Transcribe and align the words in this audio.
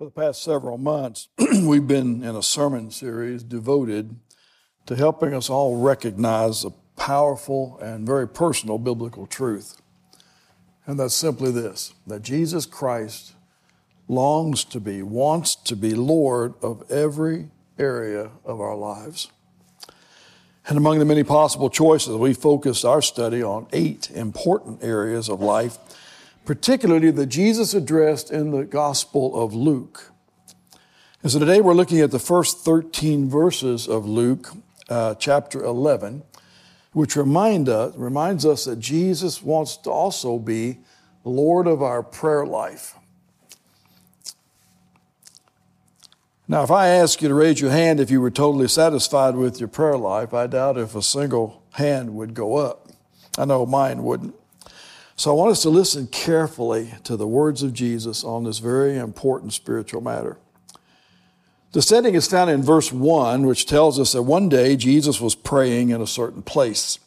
For 0.00 0.06
the 0.06 0.12
past 0.12 0.42
several 0.42 0.78
months, 0.78 1.28
we've 1.62 1.86
been 1.86 2.24
in 2.24 2.34
a 2.34 2.42
sermon 2.42 2.90
series 2.90 3.42
devoted 3.42 4.16
to 4.86 4.96
helping 4.96 5.34
us 5.34 5.50
all 5.50 5.76
recognize 5.76 6.64
a 6.64 6.70
powerful 6.96 7.78
and 7.82 8.06
very 8.06 8.26
personal 8.26 8.78
biblical 8.78 9.26
truth. 9.26 9.82
And 10.86 10.98
that's 10.98 11.12
simply 11.12 11.50
this 11.50 11.92
that 12.06 12.22
Jesus 12.22 12.64
Christ 12.64 13.34
longs 14.08 14.64
to 14.64 14.80
be, 14.80 15.02
wants 15.02 15.54
to 15.54 15.76
be 15.76 15.94
Lord 15.94 16.54
of 16.62 16.90
every 16.90 17.50
area 17.78 18.30
of 18.46 18.58
our 18.58 18.76
lives. 18.76 19.28
And 20.66 20.78
among 20.78 20.98
the 20.98 21.04
many 21.04 21.24
possible 21.24 21.68
choices, 21.68 22.16
we 22.16 22.32
focused 22.32 22.86
our 22.86 23.02
study 23.02 23.42
on 23.42 23.66
eight 23.74 24.10
important 24.10 24.82
areas 24.82 25.28
of 25.28 25.42
life 25.42 25.76
particularly 26.44 27.10
that 27.10 27.26
Jesus 27.26 27.74
addressed 27.74 28.30
in 28.30 28.50
the 28.50 28.64
Gospel 28.64 29.40
of 29.40 29.54
Luke. 29.54 30.12
And 31.22 31.30
so 31.30 31.38
today 31.38 31.60
we're 31.60 31.74
looking 31.74 32.00
at 32.00 32.10
the 32.10 32.18
first 32.18 32.64
13 32.64 33.28
verses 33.28 33.86
of 33.86 34.06
Luke 34.06 34.50
uh, 34.88 35.14
chapter 35.16 35.62
11, 35.62 36.22
which 36.92 37.14
remind 37.14 37.68
us, 37.68 37.94
reminds 37.96 38.46
us 38.46 38.64
that 38.64 38.80
Jesus 38.80 39.42
wants 39.42 39.76
to 39.78 39.90
also 39.90 40.38
be 40.38 40.78
Lord 41.24 41.66
of 41.66 41.82
our 41.82 42.02
prayer 42.02 42.46
life. 42.46 42.94
Now, 46.48 46.64
if 46.64 46.70
I 46.72 46.88
ask 46.88 47.22
you 47.22 47.28
to 47.28 47.34
raise 47.34 47.60
your 47.60 47.70
hand 47.70 48.00
if 48.00 48.10
you 48.10 48.20
were 48.20 48.30
totally 48.30 48.66
satisfied 48.66 49.36
with 49.36 49.60
your 49.60 49.68
prayer 49.68 49.96
life, 49.96 50.34
I 50.34 50.48
doubt 50.48 50.78
if 50.78 50.96
a 50.96 51.02
single 51.02 51.62
hand 51.74 52.16
would 52.16 52.34
go 52.34 52.56
up. 52.56 52.88
I 53.38 53.44
know 53.44 53.64
mine 53.64 54.02
wouldn't. 54.02 54.34
So 55.20 55.30
I 55.30 55.34
want 55.34 55.50
us 55.50 55.60
to 55.64 55.68
listen 55.68 56.06
carefully 56.06 56.94
to 57.04 57.14
the 57.14 57.26
words 57.26 57.62
of 57.62 57.74
Jesus 57.74 58.24
on 58.24 58.44
this 58.44 58.56
very 58.56 58.96
important 58.96 59.52
spiritual 59.52 60.00
matter. 60.00 60.38
The 61.72 61.82
setting 61.82 62.14
is 62.14 62.26
found 62.26 62.48
in 62.48 62.62
verse 62.62 62.90
1, 62.90 63.44
which 63.44 63.66
tells 63.66 64.00
us 64.00 64.12
that 64.12 64.22
one 64.22 64.48
day 64.48 64.76
Jesus 64.76 65.20
was 65.20 65.34
praying 65.34 65.90
in 65.90 66.00
a 66.00 66.06
certain 66.06 66.40
place. 66.40 66.98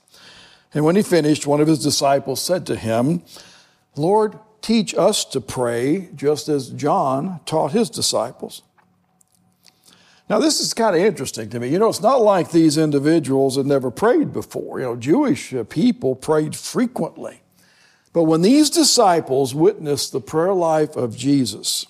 And 0.75 0.85
when 0.85 0.95
he 0.95 1.01
finished, 1.01 1.47
one 1.47 1.59
of 1.59 1.67
his 1.67 1.81
disciples 1.81 2.39
said 2.39 2.67
to 2.67 2.75
him, 2.75 3.23
Lord, 3.95 4.37
teach 4.61 4.93
us 4.93 5.25
to 5.25 5.41
pray 5.41 6.09
just 6.13 6.49
as 6.49 6.69
John 6.69 7.39
taught 7.47 7.71
his 7.71 7.89
disciples. 7.89 8.61
Now, 10.29 10.37
this 10.37 10.59
is 10.59 10.75
kind 10.75 10.95
of 10.95 11.01
interesting 11.01 11.49
to 11.49 11.59
me. 11.59 11.69
You 11.69 11.79
know, 11.79 11.89
it's 11.89 11.99
not 11.99 12.21
like 12.21 12.51
these 12.51 12.77
individuals 12.77 13.57
had 13.57 13.65
never 13.65 13.89
prayed 13.89 14.31
before. 14.31 14.79
You 14.79 14.85
know, 14.85 14.95
Jewish 14.95 15.51
uh, 15.51 15.63
people 15.63 16.15
prayed 16.15 16.55
frequently. 16.55 17.39
But 18.13 18.23
when 18.23 18.43
these 18.43 18.69
disciples 18.69 19.55
witnessed 19.55 20.11
the 20.11 20.21
prayer 20.21 20.53
life 20.53 20.95
of 20.95 21.17
Jesus, 21.17 21.87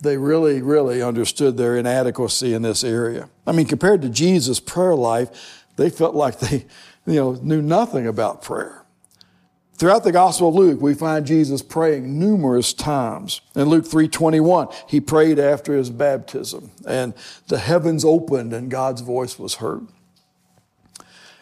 they 0.00 0.16
really, 0.16 0.62
really 0.62 1.02
understood 1.02 1.56
their 1.56 1.76
inadequacy 1.76 2.54
in 2.54 2.62
this 2.62 2.82
area. 2.82 3.28
I 3.46 3.52
mean, 3.52 3.66
compared 3.66 4.02
to 4.02 4.08
Jesus' 4.08 4.58
prayer 4.58 4.96
life, 4.96 5.64
they 5.76 5.90
felt 5.90 6.14
like 6.14 6.38
they, 6.40 6.66
you 7.06 7.14
know, 7.14 7.32
knew 7.42 7.62
nothing 7.62 8.06
about 8.06 8.42
prayer. 8.42 8.82
Throughout 9.74 10.04
the 10.04 10.12
Gospel 10.12 10.48
of 10.48 10.54
Luke, 10.54 10.80
we 10.80 10.94
find 10.94 11.26
Jesus 11.26 11.60
praying 11.60 12.18
numerous 12.18 12.72
times. 12.72 13.40
In 13.54 13.68
Luke 13.68 13.84
3:21, 13.84 14.68
he 14.86 15.00
prayed 15.00 15.38
after 15.38 15.76
his 15.76 15.90
baptism, 15.90 16.70
and 16.86 17.14
the 17.48 17.58
heavens 17.58 18.04
opened 18.04 18.52
and 18.52 18.70
God's 18.70 19.00
voice 19.00 19.38
was 19.38 19.54
heard. 19.54 19.86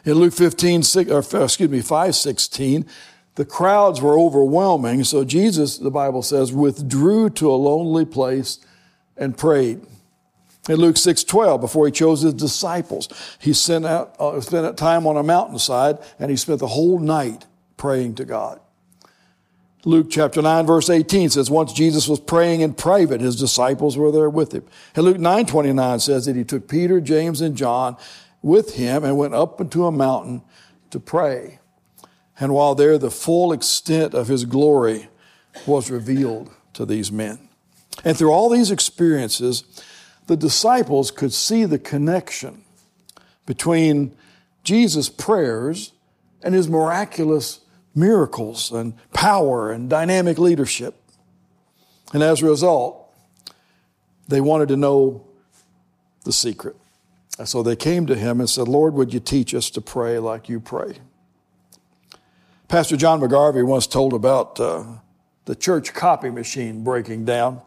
In 0.05 0.15
Luke 0.15 0.33
15, 0.33 0.83
or, 1.11 1.19
excuse 1.19 1.69
me, 1.69 1.83
5:16, 1.83 2.87
the 3.37 3.45
crowds 3.45 4.01
were 4.01 4.19
overwhelming, 4.19 5.05
so 5.05 5.25
Jesus, 5.25 5.79
the 5.79 5.91
Bible 5.91 6.23
says, 6.23 6.53
withdrew 6.53 7.31
to 7.31 7.51
a 7.51 7.55
lonely 7.55 8.05
place 8.05 8.59
and 9.17 9.37
prayed. 9.37 9.81
In 10.69 10.77
Luke 10.77 10.97
6:12, 10.97 11.61
before 11.61 11.87
he 11.87 11.93
chose 11.93 12.23
his 12.23 12.35
disciples, 12.35 13.09
he 13.39 13.53
sent 13.53 13.87
out, 13.87 14.15
uh, 14.19 14.41
spent 14.41 14.77
time 14.77 15.07
on 15.07 15.17
a 15.17 15.23
mountainside 15.23 15.99
and 16.19 16.31
he 16.31 16.37
spent 16.37 16.61
the 16.61 16.67
whole 16.67 16.99
night 16.99 17.47
praying 17.77 18.15
to 18.17 18.25
God. 18.25 18.61
Luke 19.87 20.09
chapter 20.11 20.43
9 20.43 20.67
verse 20.67 20.91
18 20.91 21.31
says 21.31 21.51
once 21.51 21.73
Jesus 21.73 22.07
was 22.07 22.21
praying 22.21 22.61
in 22.61 22.75
private 22.75 23.23
his 23.23 23.37
disciples 23.37 23.97
were 23.97 24.13
there 24.13 24.29
with 24.29 24.53
him. 24.53 24.65
And 24.95 25.07
Luke 25.07 25.17
9:29 25.17 26.01
says 26.01 26.27
that 26.27 26.37
he 26.37 26.45
took 26.45 26.69
Peter, 26.69 27.01
James 27.01 27.41
and 27.41 27.57
John 27.57 27.97
with 28.43 28.75
him 28.75 29.05
and 29.05 29.17
went 29.17 29.35
up 29.35 29.61
into 29.61 29.87
a 29.87 29.93
mountain 29.93 30.43
to 30.91 31.01
pray. 31.01 31.60
And 32.41 32.55
while 32.55 32.75
there, 32.75 32.97
the 32.97 33.11
full 33.11 33.53
extent 33.53 34.15
of 34.15 34.29
his 34.29 34.47
glory 34.47 35.09
was 35.67 35.91
revealed 35.91 36.51
to 36.73 36.87
these 36.87 37.13
men. 37.13 37.51
And 38.03 38.17
through 38.17 38.33
all 38.33 38.49
these 38.49 38.71
experiences, 38.71 39.63
the 40.27 40.37
disciples 40.37 41.11
could 41.11 41.35
see 41.35 41.67
the 41.67 41.79
connection 41.79 42.65
between 43.45 44.17
Jesus' 44.65 45.11
prayers 45.11 45.93
and 46.43 46.55
his 46.55 46.69
miraculous 46.69 47.61
miracles 47.95 48.73
and 48.73 48.95
power 49.13 49.71
and 49.71 49.91
dynamic 49.91 50.39
leadership. 50.39 50.95
And 52.15 52.23
as 52.23 52.43
a 52.43 52.47
result, 52.47 53.13
they 54.29 54.41
wanted 54.41 54.69
to 54.69 54.77
know 54.77 55.27
the 56.25 56.33
secret. 56.33 56.77
And 57.39 57.49
so 57.49 57.63
they 57.63 57.77
came 57.77 58.07
to 58.07 58.15
him 58.15 58.41
and 58.41 58.49
said, 58.49 58.69
Lord, 58.69 58.95
would 58.95 59.13
you 59.13 59.21
teach 59.21 59.55
us 59.55 59.71
to 59.71 59.81
pray 59.81 60.19
like 60.19 60.49
you 60.49 60.61
pray? 60.61 60.99
Pastor 62.71 62.97
John 62.97 63.21
McGarvey 63.21 63.67
once 63.67 63.89
told 63.89 64.13
about 64.13 64.61
uh, 64.61 64.85
the 65.45 65.57
church 65.57 65.93
copy 65.93 66.31
machine 66.31 66.85
breaking 66.85 67.25
down. 67.25 67.63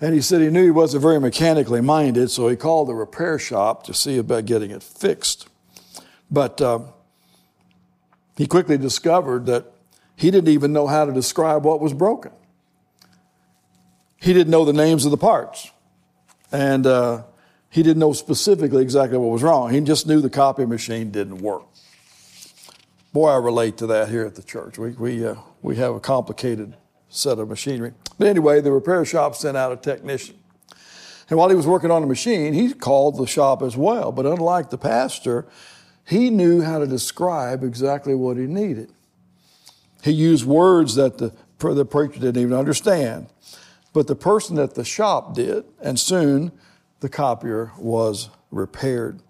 And 0.00 0.14
he 0.14 0.22
said 0.22 0.40
he 0.40 0.48
knew 0.48 0.64
he 0.64 0.70
wasn't 0.70 1.02
very 1.02 1.20
mechanically 1.20 1.82
minded, 1.82 2.30
so 2.30 2.48
he 2.48 2.56
called 2.56 2.88
the 2.88 2.94
repair 2.94 3.38
shop 3.38 3.82
to 3.82 3.92
see 3.92 4.16
about 4.16 4.46
getting 4.46 4.70
it 4.70 4.82
fixed. 4.82 5.46
But 6.30 6.58
uh, 6.62 6.78
he 8.34 8.46
quickly 8.46 8.78
discovered 8.78 9.44
that 9.44 9.66
he 10.16 10.30
didn't 10.30 10.48
even 10.48 10.72
know 10.72 10.86
how 10.86 11.04
to 11.04 11.12
describe 11.12 11.62
what 11.62 11.80
was 11.80 11.92
broken. 11.92 12.32
He 14.22 14.32
didn't 14.32 14.50
know 14.50 14.64
the 14.64 14.72
names 14.72 15.04
of 15.04 15.10
the 15.10 15.18
parts. 15.18 15.70
And 16.50 16.86
uh, 16.86 17.24
he 17.68 17.82
didn't 17.82 17.98
know 17.98 18.14
specifically 18.14 18.80
exactly 18.80 19.18
what 19.18 19.28
was 19.28 19.42
wrong. 19.42 19.68
He 19.68 19.82
just 19.82 20.06
knew 20.06 20.22
the 20.22 20.30
copy 20.30 20.64
machine 20.64 21.10
didn't 21.10 21.42
work. 21.42 21.64
Boy, 23.12 23.28
I 23.30 23.36
relate 23.36 23.76
to 23.78 23.88
that 23.88 24.08
here 24.08 24.24
at 24.24 24.36
the 24.36 24.42
church. 24.42 24.78
We, 24.78 24.92
we, 24.92 25.26
uh, 25.26 25.34
we 25.62 25.76
have 25.76 25.94
a 25.96 26.00
complicated 26.00 26.76
set 27.08 27.40
of 27.40 27.48
machinery. 27.48 27.92
But 28.18 28.28
anyway, 28.28 28.60
the 28.60 28.70
repair 28.70 29.04
shop 29.04 29.34
sent 29.34 29.56
out 29.56 29.72
a 29.72 29.76
technician. 29.76 30.36
And 31.28 31.38
while 31.38 31.48
he 31.48 31.56
was 31.56 31.66
working 31.66 31.90
on 31.90 32.02
the 32.02 32.08
machine, 32.08 32.52
he 32.52 32.72
called 32.72 33.18
the 33.18 33.26
shop 33.26 33.62
as 33.62 33.76
well. 33.76 34.12
But 34.12 34.26
unlike 34.26 34.70
the 34.70 34.78
pastor, 34.78 35.46
he 36.06 36.30
knew 36.30 36.62
how 36.62 36.78
to 36.78 36.86
describe 36.86 37.64
exactly 37.64 38.14
what 38.14 38.36
he 38.36 38.46
needed. 38.46 38.92
He 40.02 40.12
used 40.12 40.44
words 40.44 40.94
that 40.94 41.18
the, 41.18 41.32
the 41.58 41.84
preacher 41.84 42.20
didn't 42.20 42.40
even 42.40 42.56
understand. 42.56 43.26
But 43.92 44.06
the 44.06 44.14
person 44.14 44.58
at 44.58 44.76
the 44.76 44.84
shop 44.84 45.34
did, 45.34 45.64
and 45.80 45.98
soon 45.98 46.52
the 47.00 47.08
copier 47.08 47.72
was 47.76 48.30
repaired. 48.52 49.20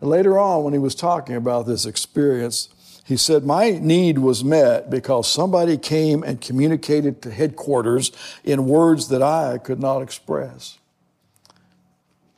Later 0.00 0.38
on, 0.38 0.64
when 0.64 0.74
he 0.74 0.78
was 0.78 0.94
talking 0.94 1.34
about 1.34 1.66
this 1.66 1.86
experience, 1.86 2.68
he 3.06 3.16
said, 3.16 3.44
My 3.44 3.70
need 3.70 4.18
was 4.18 4.42
met 4.42 4.90
because 4.90 5.28
somebody 5.28 5.78
came 5.78 6.24
and 6.24 6.40
communicated 6.40 7.22
to 7.22 7.30
headquarters 7.30 8.10
in 8.42 8.66
words 8.66 9.08
that 9.08 9.22
I 9.22 9.58
could 9.58 9.78
not 9.78 10.02
express. 10.02 10.78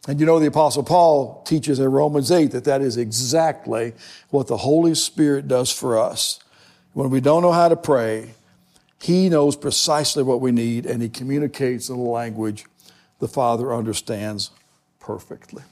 And 0.06 0.20
you 0.20 0.26
know, 0.26 0.38
the 0.38 0.48
Apostle 0.48 0.82
Paul 0.82 1.42
teaches 1.44 1.78
in 1.78 1.90
Romans 1.90 2.30
8 2.30 2.50
that 2.50 2.64
that 2.64 2.82
is 2.82 2.98
exactly 2.98 3.94
what 4.28 4.46
the 4.46 4.58
Holy 4.58 4.94
Spirit 4.94 5.48
does 5.48 5.72
for 5.72 5.98
us. 5.98 6.38
When 6.92 7.08
we 7.08 7.22
don't 7.22 7.40
know 7.40 7.52
how 7.52 7.68
to 7.68 7.76
pray, 7.76 8.34
He 9.00 9.30
knows 9.30 9.56
precisely 9.56 10.22
what 10.22 10.42
we 10.42 10.52
need 10.52 10.84
and 10.84 11.00
He 11.00 11.08
communicates 11.08 11.88
in 11.88 11.96
a 11.96 12.02
language 12.02 12.66
the 13.20 13.28
Father 13.28 13.72
understands 13.72 14.50
perfectly. 15.00 15.62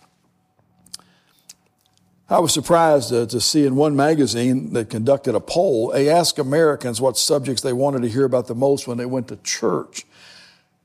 I 2.29 2.41
was 2.41 2.53
surprised 2.53 3.13
uh, 3.13 3.27
to 3.27 3.41
see 3.41 3.65
in 3.65 3.77
one 3.77 3.95
magazine 3.95 4.73
that 4.73 4.91
conducted 4.91 5.37
a 5.37 5.41
poll, 5.41 5.93
they 5.93 6.09
asked 6.09 6.41
Americans 6.41 7.01
what 7.01 7.17
subjects 7.17 7.63
they 7.63 7.73
wanted 7.73 8.03
to 8.03 8.09
hear 8.09 8.25
about 8.25 8.49
the 8.49 8.55
most 8.55 8.89
when 8.89 8.99
they 8.99 9.07
went 9.07 9.29
to 9.29 9.37
church. 9.37 10.05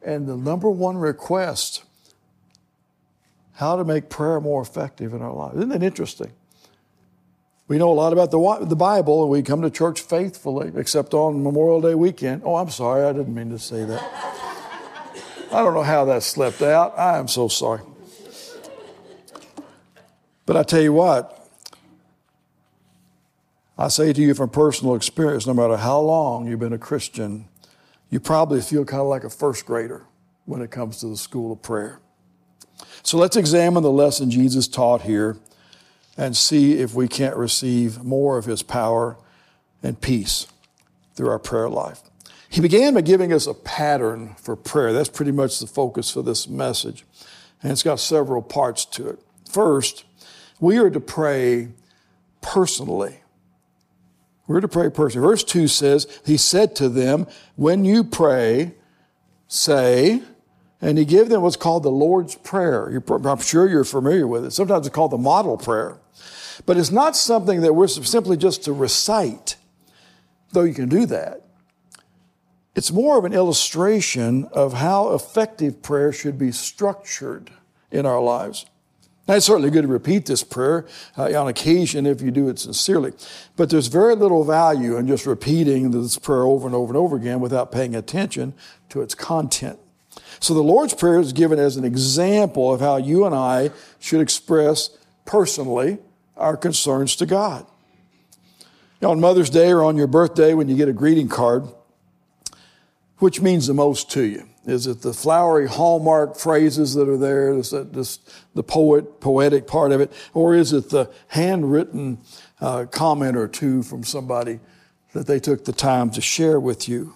And 0.03 0.27
the 0.27 0.37
number 0.37 0.69
one 0.69 0.97
request, 0.97 1.83
how 3.53 3.75
to 3.75 3.83
make 3.83 4.07
prayer 4.09 4.39
more 4.39 4.61
effective 4.61 5.13
in 5.13 5.21
our 5.23 5.33
lives. 5.33 5.57
Isn't 5.57 5.69
that 5.69 5.81
interesting? 5.81 6.31
We 7.67 7.79
know 7.79 7.89
a 7.89 7.93
lot 7.93 8.13
about 8.13 8.29
the, 8.29 8.65
the 8.65 8.75
Bible 8.75 9.23
and 9.23 9.31
we 9.31 9.41
come 9.41 9.63
to 9.63 9.71
church 9.71 10.01
faithfully, 10.01 10.71
except 10.75 11.15
on 11.15 11.41
Memorial 11.41 11.81
Day 11.81 11.95
weekend. 11.95 12.43
Oh, 12.45 12.55
I'm 12.55 12.69
sorry, 12.69 13.03
I 13.03 13.13
didn't 13.13 13.33
mean 13.33 13.49
to 13.49 13.57
say 13.57 13.83
that. 13.85 14.03
I 15.51 15.63
don't 15.63 15.73
know 15.73 15.83
how 15.83 16.05
that 16.05 16.21
slipped 16.21 16.61
out. 16.61 16.97
I 16.99 17.17
am 17.17 17.27
so 17.27 17.47
sorry. 17.47 17.81
But 20.45 20.57
I 20.57 20.63
tell 20.63 20.81
you 20.81 20.93
what, 20.93 21.37
I 23.77 23.87
say 23.87 24.13
to 24.13 24.21
you 24.21 24.33
from 24.33 24.49
personal 24.49 24.95
experience 24.95 25.47
no 25.47 25.53
matter 25.53 25.77
how 25.77 25.99
long 25.99 26.47
you've 26.47 26.59
been 26.59 26.73
a 26.73 26.77
Christian, 26.77 27.47
you 28.09 28.19
probably 28.19 28.61
feel 28.61 28.85
kind 28.85 29.01
of 29.01 29.07
like 29.07 29.23
a 29.23 29.29
first 29.29 29.65
grader 29.65 30.05
when 30.45 30.61
it 30.61 30.69
comes 30.69 30.99
to 30.99 31.07
the 31.07 31.17
school 31.17 31.51
of 31.51 31.61
prayer. 31.61 31.99
So 33.03 33.17
let's 33.17 33.35
examine 33.35 33.83
the 33.83 33.91
lesson 33.91 34.29
Jesus 34.29 34.67
taught 34.67 35.03
here 35.03 35.37
and 36.17 36.35
see 36.35 36.73
if 36.73 36.93
we 36.93 37.07
can't 37.07 37.35
receive 37.35 38.03
more 38.03 38.37
of 38.37 38.45
his 38.45 38.61
power 38.63 39.17
and 39.81 39.99
peace 39.99 40.47
through 41.15 41.29
our 41.29 41.39
prayer 41.39 41.69
life. 41.69 42.01
He 42.49 42.59
began 42.59 42.93
by 42.93 43.01
giving 43.01 43.31
us 43.31 43.47
a 43.47 43.53
pattern 43.53 44.35
for 44.37 44.55
prayer. 44.55 44.91
That's 44.91 45.09
pretty 45.09 45.31
much 45.31 45.59
the 45.59 45.67
focus 45.67 46.11
for 46.11 46.21
this 46.21 46.47
message. 46.47 47.05
And 47.63 47.71
it's 47.71 47.83
got 47.83 47.99
several 47.99 48.41
parts 48.41 48.83
to 48.85 49.07
it. 49.07 49.19
First, 49.49 50.03
we 50.61 50.77
are 50.77 50.89
to 50.89 51.01
pray 51.01 51.69
personally. 52.41 53.17
We're 54.47 54.61
to 54.61 54.69
pray 54.69 54.89
personally. 54.89 55.27
Verse 55.27 55.43
2 55.43 55.67
says, 55.67 56.21
He 56.25 56.37
said 56.37 56.75
to 56.77 56.87
them, 56.87 57.27
When 57.55 57.83
you 57.83 58.03
pray, 58.05 58.75
say, 59.47 60.21
and 60.81 60.97
he 60.97 61.05
gave 61.05 61.29
them 61.29 61.41
what's 61.41 61.55
called 61.55 61.83
the 61.83 61.91
Lord's 61.91 62.35
Prayer. 62.35 62.87
I'm 63.09 63.39
sure 63.39 63.67
you're 63.67 63.83
familiar 63.83 64.27
with 64.27 64.45
it. 64.45 64.51
Sometimes 64.51 64.87
it's 64.87 64.95
called 64.95 65.11
the 65.11 65.17
model 65.17 65.57
prayer. 65.57 65.99
But 66.65 66.77
it's 66.77 66.91
not 66.91 67.15
something 67.15 67.61
that 67.61 67.73
we're 67.73 67.87
simply 67.87 68.35
just 68.35 68.63
to 68.63 68.73
recite, 68.73 69.57
though 70.51 70.63
you 70.63 70.73
can 70.73 70.89
do 70.89 71.05
that. 71.07 71.41
It's 72.75 72.91
more 72.91 73.17
of 73.17 73.25
an 73.25 73.33
illustration 73.33 74.45
of 74.53 74.73
how 74.73 75.13
effective 75.13 75.81
prayer 75.81 76.11
should 76.11 76.37
be 76.37 76.51
structured 76.51 77.51
in 77.91 78.05
our 78.05 78.21
lives. 78.21 78.65
Now, 79.31 79.37
it's 79.37 79.45
certainly 79.45 79.69
good 79.69 79.83
to 79.83 79.87
repeat 79.87 80.25
this 80.25 80.43
prayer 80.43 80.85
uh, 81.17 81.33
on 81.39 81.47
occasion 81.47 82.05
if 82.05 82.19
you 82.21 82.31
do 82.31 82.49
it 82.49 82.59
sincerely, 82.59 83.13
but 83.55 83.69
there's 83.69 83.87
very 83.87 84.13
little 84.13 84.43
value 84.43 84.97
in 84.97 85.07
just 85.07 85.25
repeating 85.25 85.91
this 85.91 86.19
prayer 86.19 86.43
over 86.43 86.67
and 86.67 86.75
over 86.75 86.91
and 86.91 86.97
over 86.97 87.15
again 87.15 87.39
without 87.39 87.71
paying 87.71 87.95
attention 87.95 88.53
to 88.89 89.01
its 89.01 89.15
content. 89.15 89.79
So 90.41 90.53
the 90.53 90.61
Lord's 90.61 90.93
Prayer 90.93 91.17
is 91.17 91.31
given 91.31 91.59
as 91.59 91.77
an 91.77 91.85
example 91.85 92.73
of 92.73 92.81
how 92.81 92.97
you 92.97 93.25
and 93.25 93.33
I 93.33 93.71
should 93.99 94.19
express 94.19 94.89
personally 95.23 95.99
our 96.35 96.57
concerns 96.57 97.15
to 97.15 97.25
God. 97.25 97.65
You 98.59 98.67
know, 99.07 99.11
on 99.11 99.21
Mother's 99.21 99.49
Day 99.49 99.71
or 99.71 99.81
on 99.81 99.95
your 99.95 100.07
birthday, 100.07 100.53
when 100.53 100.67
you 100.67 100.75
get 100.75 100.89
a 100.89 100.93
greeting 100.93 101.29
card, 101.29 101.63
which 103.19 103.39
means 103.39 103.67
the 103.67 103.73
most 103.73 104.11
to 104.11 104.23
you? 104.23 104.49
Is 104.65 104.85
it 104.85 105.01
the 105.01 105.13
flowery 105.13 105.67
hallmark 105.67 106.37
phrases 106.37 106.93
that 106.93 107.09
are 107.09 107.17
there? 107.17 107.57
Is 107.57 107.73
it 107.73 107.93
just 107.93 108.31
the 108.53 108.63
poet, 108.63 109.19
poetic 109.19 109.65
part 109.65 109.91
of 109.91 110.01
it? 110.01 110.11
Or 110.33 110.55
is 110.55 110.71
it 110.71 110.89
the 110.89 111.11
handwritten 111.29 112.19
uh, 112.59 112.85
comment 112.85 113.35
or 113.35 113.47
two 113.47 113.81
from 113.81 114.03
somebody 114.03 114.59
that 115.13 115.25
they 115.25 115.39
took 115.39 115.65
the 115.65 115.73
time 115.73 116.11
to 116.11 116.21
share 116.21 116.59
with 116.59 116.87
you? 116.87 117.15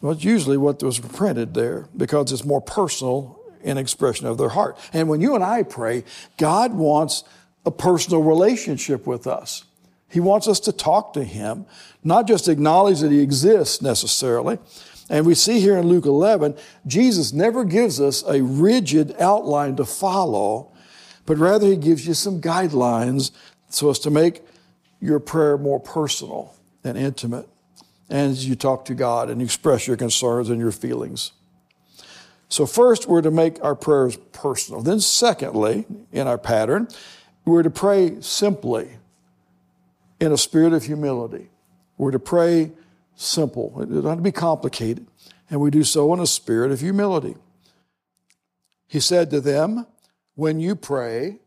Well, 0.00 0.12
it's 0.12 0.24
usually 0.24 0.56
what 0.56 0.82
was 0.82 0.98
printed 0.98 1.54
there 1.54 1.86
because 1.96 2.32
it's 2.32 2.44
more 2.44 2.60
personal 2.60 3.38
in 3.62 3.78
expression 3.78 4.26
of 4.26 4.38
their 4.38 4.48
heart. 4.48 4.76
And 4.92 5.08
when 5.08 5.20
you 5.20 5.36
and 5.36 5.44
I 5.44 5.62
pray, 5.62 6.02
God 6.36 6.74
wants 6.74 7.22
a 7.64 7.70
personal 7.70 8.24
relationship 8.24 9.06
with 9.06 9.28
us. 9.28 9.64
He 10.08 10.18
wants 10.18 10.48
us 10.48 10.58
to 10.60 10.72
talk 10.72 11.14
to 11.14 11.22
Him, 11.24 11.64
not 12.02 12.26
just 12.26 12.48
acknowledge 12.48 13.00
that 13.00 13.12
He 13.12 13.20
exists 13.20 13.80
necessarily. 13.80 14.58
And 15.12 15.26
we 15.26 15.34
see 15.34 15.60
here 15.60 15.76
in 15.76 15.88
Luke 15.88 16.06
11, 16.06 16.56
Jesus 16.86 17.34
never 17.34 17.64
gives 17.64 18.00
us 18.00 18.24
a 18.26 18.42
rigid 18.42 19.14
outline 19.20 19.76
to 19.76 19.84
follow, 19.84 20.72
but 21.26 21.36
rather 21.36 21.66
He 21.66 21.76
gives 21.76 22.06
you 22.06 22.14
some 22.14 22.40
guidelines 22.40 23.30
so 23.68 23.90
as 23.90 23.98
to 24.00 24.10
make 24.10 24.40
your 25.00 25.20
prayer 25.20 25.58
more 25.58 25.78
personal 25.78 26.54
and 26.82 26.96
intimate 26.96 27.46
as 28.08 28.48
you 28.48 28.54
talk 28.54 28.86
to 28.86 28.94
God 28.94 29.28
and 29.28 29.42
express 29.42 29.86
your 29.86 29.98
concerns 29.98 30.48
and 30.48 30.58
your 30.58 30.72
feelings. 30.72 31.32
So, 32.48 32.64
first, 32.64 33.06
we're 33.06 33.20
to 33.20 33.30
make 33.30 33.62
our 33.62 33.74
prayers 33.74 34.16
personal. 34.32 34.80
Then, 34.80 35.00
secondly, 35.00 35.84
in 36.10 36.26
our 36.26 36.38
pattern, 36.38 36.88
we're 37.44 37.62
to 37.62 37.70
pray 37.70 38.22
simply 38.22 38.88
in 40.20 40.32
a 40.32 40.38
spirit 40.38 40.72
of 40.72 40.84
humility. 40.84 41.50
We're 41.98 42.12
to 42.12 42.18
pray 42.18 42.72
simple, 43.14 43.80
it 43.80 43.86
doesn't 43.86 44.04
have 44.04 44.18
to 44.18 44.22
be 44.22 44.32
complicated, 44.32 45.06
and 45.50 45.60
we 45.60 45.70
do 45.70 45.84
so 45.84 46.12
in 46.14 46.20
a 46.20 46.26
spirit 46.26 46.72
of 46.72 46.80
humility. 46.80 47.36
He 48.86 49.00
said 49.00 49.30
to 49.30 49.40
them, 49.40 49.86
When 50.34 50.60
you 50.60 50.76
pray, 50.76 51.38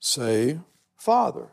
say, 0.00 0.60
Father. 0.96 1.48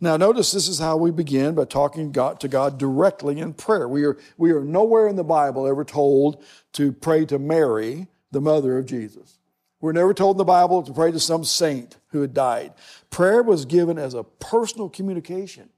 Now, 0.00 0.18
notice 0.18 0.52
this 0.52 0.68
is 0.68 0.78
how 0.78 0.96
we 0.96 1.10
begin 1.10 1.54
by 1.54 1.64
talking 1.64 2.12
God, 2.12 2.38
to 2.40 2.48
God 2.48 2.76
directly 2.76 3.38
in 3.38 3.54
prayer. 3.54 3.88
We 3.88 4.04
are, 4.04 4.18
we 4.36 4.50
are 4.50 4.62
nowhere 4.62 5.08
in 5.08 5.16
the 5.16 5.24
Bible 5.24 5.66
ever 5.66 5.84
told 5.84 6.44
to 6.74 6.92
pray 6.92 7.24
to 7.26 7.38
Mary, 7.38 8.08
the 8.30 8.40
mother 8.40 8.76
of 8.76 8.84
Jesus. 8.84 9.38
We're 9.80 9.92
never 9.92 10.12
told 10.12 10.36
in 10.36 10.38
the 10.38 10.44
Bible 10.44 10.82
to 10.82 10.92
pray 10.92 11.12
to 11.12 11.20
some 11.20 11.44
saint 11.44 11.96
who 12.08 12.20
had 12.20 12.34
died. 12.34 12.72
Prayer 13.10 13.42
was 13.42 13.64
given 13.64 13.98
as 13.98 14.14
a 14.14 14.24
personal 14.24 14.88
communication 14.88 15.70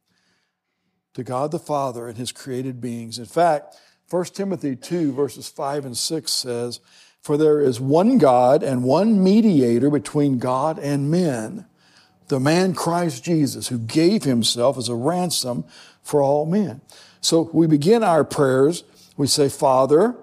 to 1.17 1.25
God 1.25 1.51
the 1.51 1.59
Father 1.59 2.09
and 2.09 2.19
his 2.19 2.31
created 2.31 2.79
beings. 2.79 3.19
In 3.19 3.25
fact, 3.25 3.75
1 4.11 4.25
Timothy 4.27 4.77
2, 4.77 5.13
verses 5.13 5.49
5 5.49 5.87
and 5.87 5.97
6 5.97 6.31
says, 6.31 6.81
For 7.23 7.39
there 7.39 7.59
is 7.59 7.81
one 7.81 8.19
God 8.19 8.63
and 8.63 8.85
one 8.85 9.25
mediator 9.25 9.89
between 9.89 10.39
God 10.39 10.79
and 10.79 11.11
men 11.11 11.65
the 12.29 12.41
man 12.41 12.75
Christ 12.75 13.25
Jesus, 13.25 13.69
who 13.69 13.79
gave 13.79 14.25
himself 14.25 14.77
as 14.77 14.89
a 14.89 14.95
ransom 14.95 15.65
for 16.03 16.21
all 16.23 16.45
men. 16.45 16.81
So 17.21 17.49
we 17.53 17.67
begin 17.67 18.03
our 18.03 18.25
prayers, 18.25 18.85
we 19.17 19.27
say, 19.27 19.49
Father, 19.49 20.17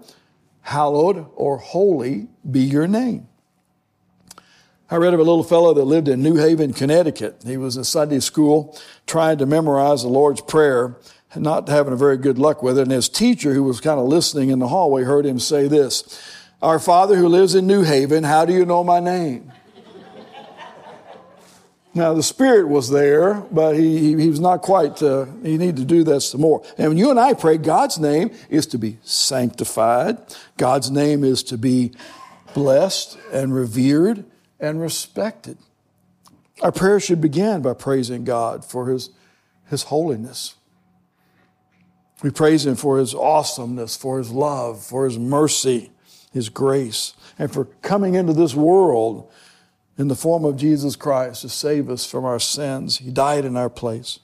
hallowed 0.62 1.25
or 1.36 1.57
holy 1.57 2.28
be 2.50 2.62
your 2.62 2.88
name. 2.88 3.28
I 4.94 4.98
read 4.98 5.16
of 5.16 5.19
a 5.19 5.24
little 5.24 5.44
fellow 5.44 5.74
that 5.74 5.86
lived 5.86 6.07
in 6.07 6.22
New 6.22 6.36
Haven, 6.36 6.72
Connecticut. 6.72 7.42
He 7.44 7.57
was 7.57 7.78
in 7.78 7.84
Sunday 7.84 8.19
school 8.19 8.78
trying 9.07 9.40
to 9.40 9.48
memorize 9.48 10.04
the 10.04 10.07
Lord's 10.07 10.42
Prayer, 10.42 10.95
and 11.31 11.44
not 11.44 11.68
having 11.68 11.94
a 11.94 11.95
very 11.95 12.16
good 12.16 12.38
luck 12.38 12.62
with 12.62 12.78
it. 12.78 12.84
And 12.84 12.92
his 12.92 13.10
teacher, 13.10 13.56
who 13.56 13.63
was 13.63 13.81
kind 13.81 14.00
of 14.00 14.06
listening 14.06 14.51
in 14.51 14.60
the 14.60 14.68
hallway, 14.68 15.01
heard 15.01 15.25
him 15.25 15.40
say 15.40 15.68
this 15.68 16.22
Our 16.62 16.78
Father 16.78 17.16
who 17.16 17.28
lives 17.28 17.56
in 17.56 17.66
New 17.66 17.81
Haven, 17.81 18.24
how 18.24 18.45
do 18.45 18.54
you 18.54 18.68
know 18.68 18.84
my 18.84 19.00
name? 19.00 19.51
Now, 21.95 22.13
the 22.13 22.22
Spirit 22.22 22.68
was 22.68 22.92
there, 22.92 23.34
but 23.50 23.75
he, 23.75 24.16
he, 24.16 24.30
was 24.30 24.40
not 24.40 24.62
quite, 24.62 25.01
uh, 25.01 25.25
he 25.42 25.57
needed 25.57 25.78
to 25.78 25.86
do 25.86 26.04
that 26.04 26.22
some 26.22 26.42
more. 26.42 26.63
And 26.78 26.90
when 26.90 26.98
you 26.98 27.10
and 27.10 27.19
I 27.19 27.34
pray, 27.34 27.57
God's 27.57 27.98
name 27.98 28.30
is 28.48 28.68
to 28.68 28.78
be 28.78 29.00
sanctified. 29.01 30.19
God's 30.57 30.92
name 30.92 31.24
is 31.24 31.42
to 31.45 31.57
be 31.57 31.94
blessed 32.54 33.18
and 33.31 33.56
revered 33.56 34.26
and 34.63 34.79
respected. 34.79 35.57
Our 36.61 36.71
prayer 36.71 36.99
should 36.99 37.19
begin 37.19 37.61
by 37.61 37.73
praising 37.73 38.23
God 38.23 38.63
for 38.63 38.87
His, 38.87 39.09
His 39.65 39.83
holiness. 39.83 40.55
We 42.23 42.31
praise 42.31 42.65
Him 42.65 42.75
for 42.75 42.97
His 42.97 43.13
awesomeness, 43.13 43.97
for 43.97 44.17
His 44.17 44.31
love, 44.31 44.81
for 44.81 45.03
His 45.03 45.19
mercy, 45.19 45.91
His 46.31 46.47
grace, 46.47 47.13
and 47.37 47.51
for 47.51 47.65
coming 47.81 48.15
into 48.15 48.31
this 48.31 48.55
world 48.55 49.29
in 49.97 50.07
the 50.07 50.15
form 50.15 50.45
of 50.45 50.55
Jesus 50.55 50.95
Christ 50.95 51.41
to 51.41 51.49
save 51.49 51.89
us 51.89 52.05
from 52.05 52.23
our 52.23 52.39
sins. 52.39 52.99
He 52.99 53.11
died 53.11 53.43
in 53.43 53.57
our 53.57 53.69
place. 53.69 54.19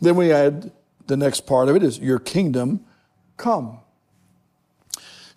Then 0.00 0.16
we 0.16 0.32
add 0.32 0.72
the 1.06 1.16
next 1.16 1.42
part 1.46 1.68
of 1.68 1.76
it 1.76 1.84
is 1.84 2.00
your 2.00 2.18
kingdom 2.18 2.84
come. 3.36 3.78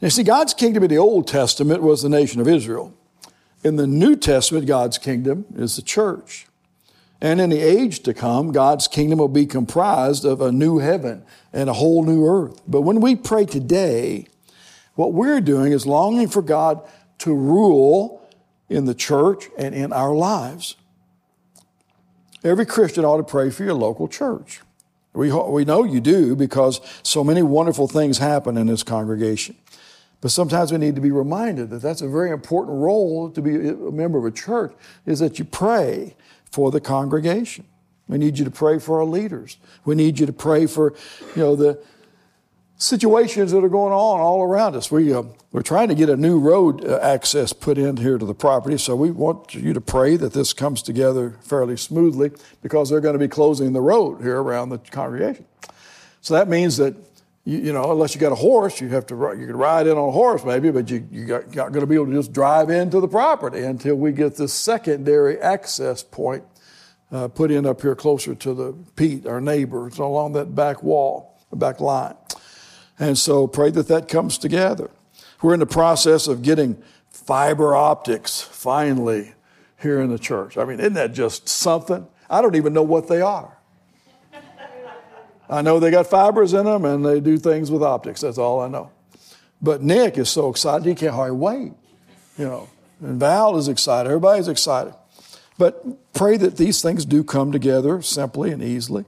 Now, 0.02 0.10
see, 0.10 0.24
God's 0.24 0.56
kingdom 0.56 0.84
in 0.84 0.90
the 0.90 0.98
Old 0.98 1.28
Testament 1.28 1.84
was 1.84 2.02
the 2.02 2.10
nation 2.10 2.42
of 2.42 2.48
Israel. 2.48 2.92
In 3.66 3.78
the 3.78 3.88
New 3.88 4.16
Testament, 4.16 4.68
God's 4.68 5.00
kingdom 5.00 5.46
is 5.56 5.76
the 5.76 5.82
church. 5.82 6.46
And 7.20 7.42
in 7.42 7.50
the 7.50 7.60
age 7.60 8.02
to 8.02 8.14
come, 8.14 8.52
God's 8.52 8.88
kingdom 8.88 9.18
will 9.18 9.28
be 9.28 9.48
comprised 9.48 10.24
of 10.24 10.40
a 10.40 10.52
new 10.52 10.78
heaven 10.78 11.24
and 11.52 11.68
a 11.68 11.74
whole 11.74 12.04
new 12.04 12.28
earth. 12.28 12.62
But 12.68 12.82
when 12.82 13.02
we 13.02 13.16
pray 13.16 13.48
today, 13.48 14.28
what 14.94 15.14
we're 15.14 15.42
doing 15.42 15.72
is 15.72 15.88
longing 15.88 16.28
for 16.28 16.44
God 16.44 16.88
to 17.20 17.34
rule 17.34 18.30
in 18.70 18.86
the 18.86 18.94
church 18.94 19.50
and 19.58 19.74
in 19.74 19.92
our 19.92 20.14
lives. 20.14 20.76
Every 22.44 22.68
Christian 22.68 23.04
ought 23.04 23.18
to 23.18 23.24
pray 23.24 23.50
for 23.50 23.64
your 23.64 23.74
local 23.74 24.08
church. 24.08 24.62
We, 25.14 25.32
we 25.32 25.66
know 25.66 25.84
you 25.84 26.02
do 26.02 26.36
because 26.36 26.82
so 27.02 27.24
many 27.24 27.42
wonderful 27.42 27.88
things 27.88 28.20
happen 28.20 28.58
in 28.58 28.68
this 28.68 28.84
congregation. 28.84 29.56
But 30.26 30.32
sometimes 30.32 30.72
we 30.72 30.80
need 30.80 30.96
to 30.96 31.02
be 31.02 31.12
reminded 31.12 31.70
that 31.70 31.84
that's 31.84 32.02
a 32.02 32.10
very 32.10 32.32
important 32.32 32.80
role 32.80 33.30
to 33.30 33.42
be 33.44 33.70
a 33.70 33.92
member 33.92 34.18
of 34.18 34.26
a 34.26 34.32
church 34.32 34.74
is 35.06 35.20
that 35.20 35.38
you 35.38 35.46
pray 35.46 36.16
for 36.50 36.72
the 36.72 36.82
congregation. 36.82 37.66
We 38.08 38.18
need 38.18 38.40
you 38.40 38.46
to 38.46 38.50
pray 38.50 38.80
for 38.80 38.98
our 38.98 39.06
leaders. 39.06 39.58
We 39.84 39.94
need 39.94 40.20
you 40.20 40.26
to 40.26 40.34
pray 40.34 40.66
for, 40.66 40.96
you 41.36 41.44
know, 41.44 41.56
the, 41.56 41.80
situations 42.78 43.52
that 43.52 43.64
are 43.64 43.70
going 43.70 43.94
on 43.94 44.20
all 44.20 44.42
around 44.42 44.76
us. 44.76 44.92
We, 44.92 45.14
uh, 45.14 45.24
we're 45.52 45.62
trying 45.62 45.90
to 45.90 45.96
get 45.96 46.10
a 46.10 46.18
new 46.18 46.40
road 46.40 46.84
uh, 46.84 46.98
access 47.04 47.54
put 47.54 47.78
in 47.78 47.98
here 47.98 48.18
to 48.18 48.26
the 48.26 48.34
property, 48.34 48.80
so 48.80 48.96
we 48.96 49.12
want 49.12 49.54
you 49.54 49.74
to 49.74 49.80
pray 49.80 50.18
that 50.18 50.34
this 50.34 50.54
comes 50.54 50.82
together 50.82 51.38
fairly 51.42 51.78
smoothly 51.78 52.32
because 52.64 52.90
they're 52.90 53.00
going 53.00 53.14
to 53.14 53.20
be 53.20 53.28
closing 53.28 53.74
the 53.74 53.80
road 53.80 54.22
here 54.22 54.42
around 54.42 54.70
the 54.70 54.80
congregation. 54.80 55.46
So 56.22 56.34
that 56.34 56.50
means 56.50 56.78
that 56.78 56.96
you, 57.46 57.60
you, 57.60 57.74
know, 57.74 57.92
unless 57.92 58.16
you 58.16 58.22
got 58.22 58.32
a 58.32 58.36
horse, 58.36 58.82
you 58.82 58.90
have 58.90 59.06
to 59.08 59.16
you 59.40 59.46
could 59.46 59.56
ride 59.56 59.88
in 59.88 59.98
on 59.98 60.10
a 60.10 60.12
horse 60.12 60.44
maybe, 60.44 60.72
but 60.72 60.90
you 60.90 61.08
you 61.12 61.26
got, 61.26 61.56
not 61.56 61.72
going 61.72 61.82
to 61.82 61.88
be 61.88 61.96
able 61.96 62.08
to 62.08 62.14
just 62.14 62.34
drive 62.34 62.70
into 62.70 63.00
the 63.00 63.08
property 63.08 63.62
until 63.62 63.96
we 63.96 64.12
get 64.12 64.36
this 64.36 64.54
secondary 64.54 65.40
access 65.40 66.04
point 66.04 66.44
uh, 67.12 67.28
put 67.28 67.52
in 67.52 67.66
up 67.66 67.82
here 67.82 67.96
closer 67.96 68.36
to 68.36 68.54
the 68.54 68.74
Pete, 68.96 69.26
our 69.26 69.40
neighbor, 69.40 69.88
it's 69.88 70.00
along 70.00 70.34
that 70.34 70.56
back 70.56 70.84
wall, 70.84 71.40
back 71.54 71.80
line. 71.80 72.16
And 72.98 73.18
so 73.18 73.48
pray 73.48 73.72
that 73.72 73.88
that 73.88 74.08
comes 74.08 74.38
together. 74.38 74.90
We're 75.42 75.54
in 75.54 75.60
the 75.60 75.66
process 75.66 76.28
of 76.28 76.42
getting 76.42 76.82
fiber 77.10 77.76
optics 77.76 78.42
finally 78.42 79.34
here 79.82 80.02
in 80.02 80.10
the 80.10 80.20
church. 80.20 80.58
I 80.58 80.66
mean, 80.66 80.80
isn't 80.80 80.94
that 80.94 81.14
just 81.14 81.48
something? 81.48 82.08
I 82.30 82.42
don't 82.42 82.56
even 82.56 82.74
know 82.74 82.84
what 82.84 83.08
they 83.08 83.22
are. 83.22 83.55
I 85.50 85.62
know 85.62 85.80
they 85.80 85.92
got 85.92 86.08
fibers 86.08 86.54
in 86.54 86.66
them 86.66 86.86
and 86.86 87.06
they 87.06 87.20
do 87.20 87.38
things 87.38 87.70
with 87.70 87.84
optics. 87.84 88.22
That's 88.22 88.38
all 88.38 88.62
I 88.62 88.68
know. 88.68 88.92
But 89.62 89.82
Nick 89.82 90.18
is 90.18 90.30
so 90.30 90.50
excited, 90.50 90.86
he 90.86 90.96
can't 90.96 91.14
hardly 91.14 91.38
wait. 91.38 91.74
You 92.38 92.46
know, 92.46 92.70
and 93.02 93.20
Val 93.20 93.58
is 93.58 93.68
excited. 93.68 94.10
Everybody's 94.10 94.48
excited. 94.48 94.94
But 95.58 96.14
pray 96.14 96.38
that 96.38 96.58
these 96.58 96.82
things 96.82 97.06
do 97.06 97.24
come 97.24 97.52
together 97.52 98.02
simply 98.02 98.52
and 98.52 98.62
easily. 98.62 99.06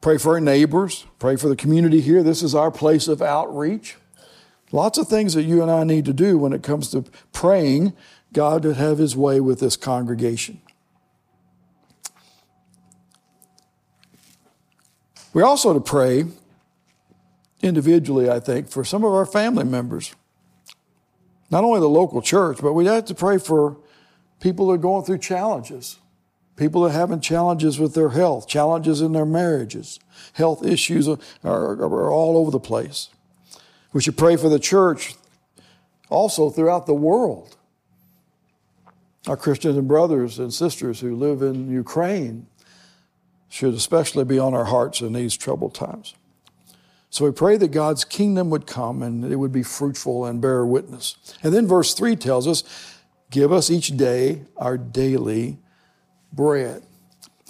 Pray 0.00 0.18
for 0.18 0.34
our 0.34 0.40
neighbors. 0.40 1.06
Pray 1.18 1.36
for 1.36 1.48
the 1.48 1.56
community 1.56 2.00
here. 2.00 2.22
This 2.22 2.42
is 2.42 2.54
our 2.54 2.70
place 2.70 3.08
of 3.08 3.22
outreach. 3.22 3.96
Lots 4.70 4.98
of 4.98 5.08
things 5.08 5.34
that 5.34 5.42
you 5.42 5.62
and 5.62 5.70
I 5.70 5.84
need 5.84 6.04
to 6.06 6.12
do 6.12 6.38
when 6.38 6.52
it 6.52 6.62
comes 6.62 6.90
to 6.90 7.04
praying 7.32 7.92
God 8.32 8.62
to 8.62 8.74
have 8.74 8.98
his 8.98 9.16
way 9.16 9.40
with 9.40 9.60
this 9.60 9.76
congregation. 9.76 10.60
We're 15.32 15.44
also 15.44 15.72
to 15.72 15.80
pray 15.80 16.24
individually, 17.62 18.28
I 18.28 18.40
think, 18.40 18.68
for 18.68 18.84
some 18.84 19.04
of 19.04 19.12
our 19.12 19.24
family 19.24 19.64
members. 19.64 20.14
Not 21.50 21.64
only 21.64 21.80
the 21.80 21.88
local 21.88 22.20
church, 22.20 22.58
but 22.60 22.72
we 22.72 22.86
have 22.86 23.06
to 23.06 23.14
pray 23.14 23.38
for 23.38 23.78
people 24.40 24.66
that 24.66 24.74
are 24.74 24.78
going 24.78 25.04
through 25.04 25.18
challenges, 25.18 25.98
people 26.56 26.82
that 26.82 26.90
are 26.90 26.98
having 26.98 27.20
challenges 27.20 27.78
with 27.78 27.94
their 27.94 28.10
health, 28.10 28.48
challenges 28.48 29.00
in 29.00 29.12
their 29.12 29.24
marriages. 29.24 30.00
Health 30.34 30.64
issues 30.64 31.08
are, 31.08 31.18
are, 31.44 31.82
are 31.82 32.10
all 32.10 32.36
over 32.36 32.50
the 32.50 32.60
place. 32.60 33.08
We 33.92 34.02
should 34.02 34.16
pray 34.16 34.36
for 34.36 34.48
the 34.48 34.58
church 34.58 35.14
also 36.08 36.50
throughout 36.50 36.86
the 36.86 36.94
world. 36.94 37.56
Our 39.26 39.36
Christians 39.36 39.76
and 39.76 39.86
brothers 39.86 40.38
and 40.38 40.52
sisters 40.52 41.00
who 41.00 41.14
live 41.14 41.42
in 41.42 41.70
Ukraine 41.70 42.46
should 43.52 43.74
especially 43.74 44.24
be 44.24 44.38
on 44.38 44.54
our 44.54 44.64
hearts 44.64 45.02
in 45.02 45.12
these 45.12 45.36
troubled 45.36 45.74
times. 45.74 46.14
So 47.10 47.26
we 47.26 47.32
pray 47.32 47.58
that 47.58 47.68
God's 47.68 48.02
kingdom 48.02 48.48
would 48.48 48.66
come 48.66 49.02
and 49.02 49.30
it 49.30 49.36
would 49.36 49.52
be 49.52 49.62
fruitful 49.62 50.24
and 50.24 50.40
bear 50.40 50.64
witness. 50.64 51.16
And 51.42 51.52
then 51.52 51.66
verse 51.66 51.92
3 51.92 52.16
tells 52.16 52.48
us, 52.48 52.64
Give 53.30 53.52
us 53.52 53.70
each 53.70 53.94
day 53.94 54.44
our 54.56 54.78
daily 54.78 55.58
bread. 56.32 56.82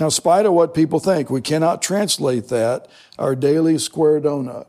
Now, 0.00 0.06
in 0.06 0.10
spite 0.10 0.44
of 0.44 0.54
what 0.54 0.74
people 0.74 0.98
think, 0.98 1.30
we 1.30 1.40
cannot 1.40 1.82
translate 1.82 2.48
that 2.48 2.88
our 3.16 3.36
daily 3.36 3.78
square 3.78 4.20
donut. 4.20 4.66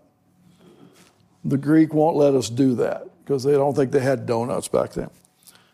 The 1.43 1.57
Greek 1.57 1.95
won't 1.95 2.15
let 2.15 2.35
us 2.35 2.47
do 2.47 2.75
that 2.75 3.07
because 3.25 3.43
they 3.43 3.53
don't 3.53 3.75
think 3.75 3.91
they 3.91 4.01
had 4.01 4.27
donuts 4.27 4.67
back 4.67 4.93
then. 4.93 5.09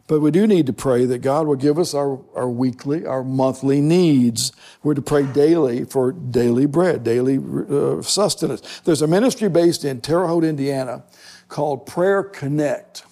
But 0.09 0.21
we 0.21 0.31
do 0.31 0.47
need 0.47 0.65
to 0.65 0.73
pray 0.73 1.05
that 1.05 1.19
God 1.19 1.45
will 1.45 1.55
give 1.55 1.77
us 1.77 1.93
our, 1.93 2.19
our 2.33 2.49
weekly, 2.49 3.05
our 3.05 3.23
monthly 3.23 3.79
needs. 3.79 4.51
We're 4.81 4.95
to 4.95 5.03
pray 5.03 5.21
daily 5.21 5.85
for 5.85 6.11
daily 6.11 6.65
bread, 6.65 7.03
daily 7.03 7.37
uh, 7.37 8.01
sustenance. 8.01 8.81
There's 8.85 9.03
a 9.03 9.07
ministry 9.07 9.49
based 9.49 9.85
in 9.85 10.01
Terre 10.01 10.25
Haute, 10.25 10.45
Indiana 10.45 11.03
called 11.47 11.85
Prayer 11.85 12.23
Connect. 12.23 13.03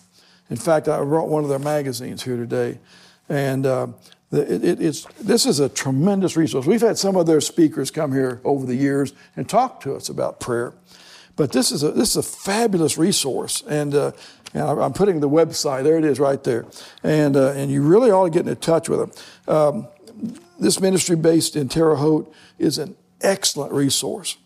In 0.49 0.55
fact, 0.55 0.87
I 0.87 0.99
wrote 1.01 1.29
one 1.29 1.43
of 1.43 1.51
their 1.51 1.59
magazines 1.59 2.23
here 2.23 2.35
today. 2.35 2.79
And 3.29 3.67
uh, 3.67 3.89
it, 4.31 4.63
it, 4.63 4.81
it's, 4.81 5.05
this 5.21 5.45
is 5.45 5.59
a 5.59 5.69
tremendous 5.69 6.35
resource. 6.35 6.65
We've 6.65 6.81
had 6.81 6.97
some 6.97 7.15
of 7.15 7.27
their 7.27 7.41
speakers 7.41 7.91
come 7.91 8.11
here 8.11 8.41
over 8.43 8.65
the 8.65 8.75
years 8.75 9.13
and 9.35 9.47
talk 9.47 9.81
to 9.81 9.93
us 9.93 10.09
about 10.09 10.39
prayer. 10.39 10.73
But 11.37 11.51
this 11.51 11.71
is 11.71 11.83
a, 11.83 11.91
this 11.91 12.09
is 12.09 12.17
a 12.17 12.23
fabulous 12.23 12.97
resource. 12.97 13.61
And 13.69 13.93
uh, 13.93 14.11
and 14.57 14.81
I'm 14.81 14.93
putting 14.93 15.19
the 15.19 15.29
website, 15.29 15.83
there 15.83 15.97
it 15.97 16.03
is 16.03 16.19
right 16.19 16.43
there. 16.43 16.65
And, 17.03 17.35
uh, 17.35 17.51
and 17.51 17.71
you 17.71 17.81
really 17.81 18.11
ought 18.11 18.25
to 18.25 18.29
get 18.31 18.47
in 18.47 18.55
touch 18.57 18.89
with 18.89 18.99
them. 18.99 19.11
Um, 19.47 19.87
this 20.59 20.79
ministry 20.79 21.15
based 21.15 21.55
in 21.55 21.69
Terre 21.69 21.95
Haute 21.95 22.33
is 22.57 22.77
an 22.77 22.95
excellent 23.21 23.71
resource. 23.71 24.37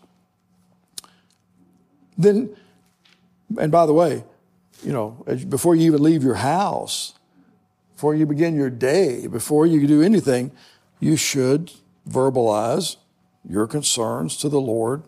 Then, 2.18 2.54
and 3.58 3.72
by 3.72 3.86
the 3.86 3.94
way, 3.94 4.24
you 4.84 4.92
know, 4.92 5.24
before 5.48 5.74
you 5.74 5.86
even 5.86 6.02
leave 6.02 6.22
your 6.22 6.34
house, 6.34 7.14
before 7.94 8.14
you 8.14 8.26
begin 8.26 8.54
your 8.54 8.70
day, 8.70 9.26
before 9.26 9.64
you 9.64 9.86
do 9.86 10.02
anything, 10.02 10.50
you 11.00 11.16
should 11.16 11.72
verbalize 12.08 12.96
your 13.48 13.66
concerns 13.66 14.36
to 14.38 14.48
the 14.48 14.60
Lord. 14.60 15.04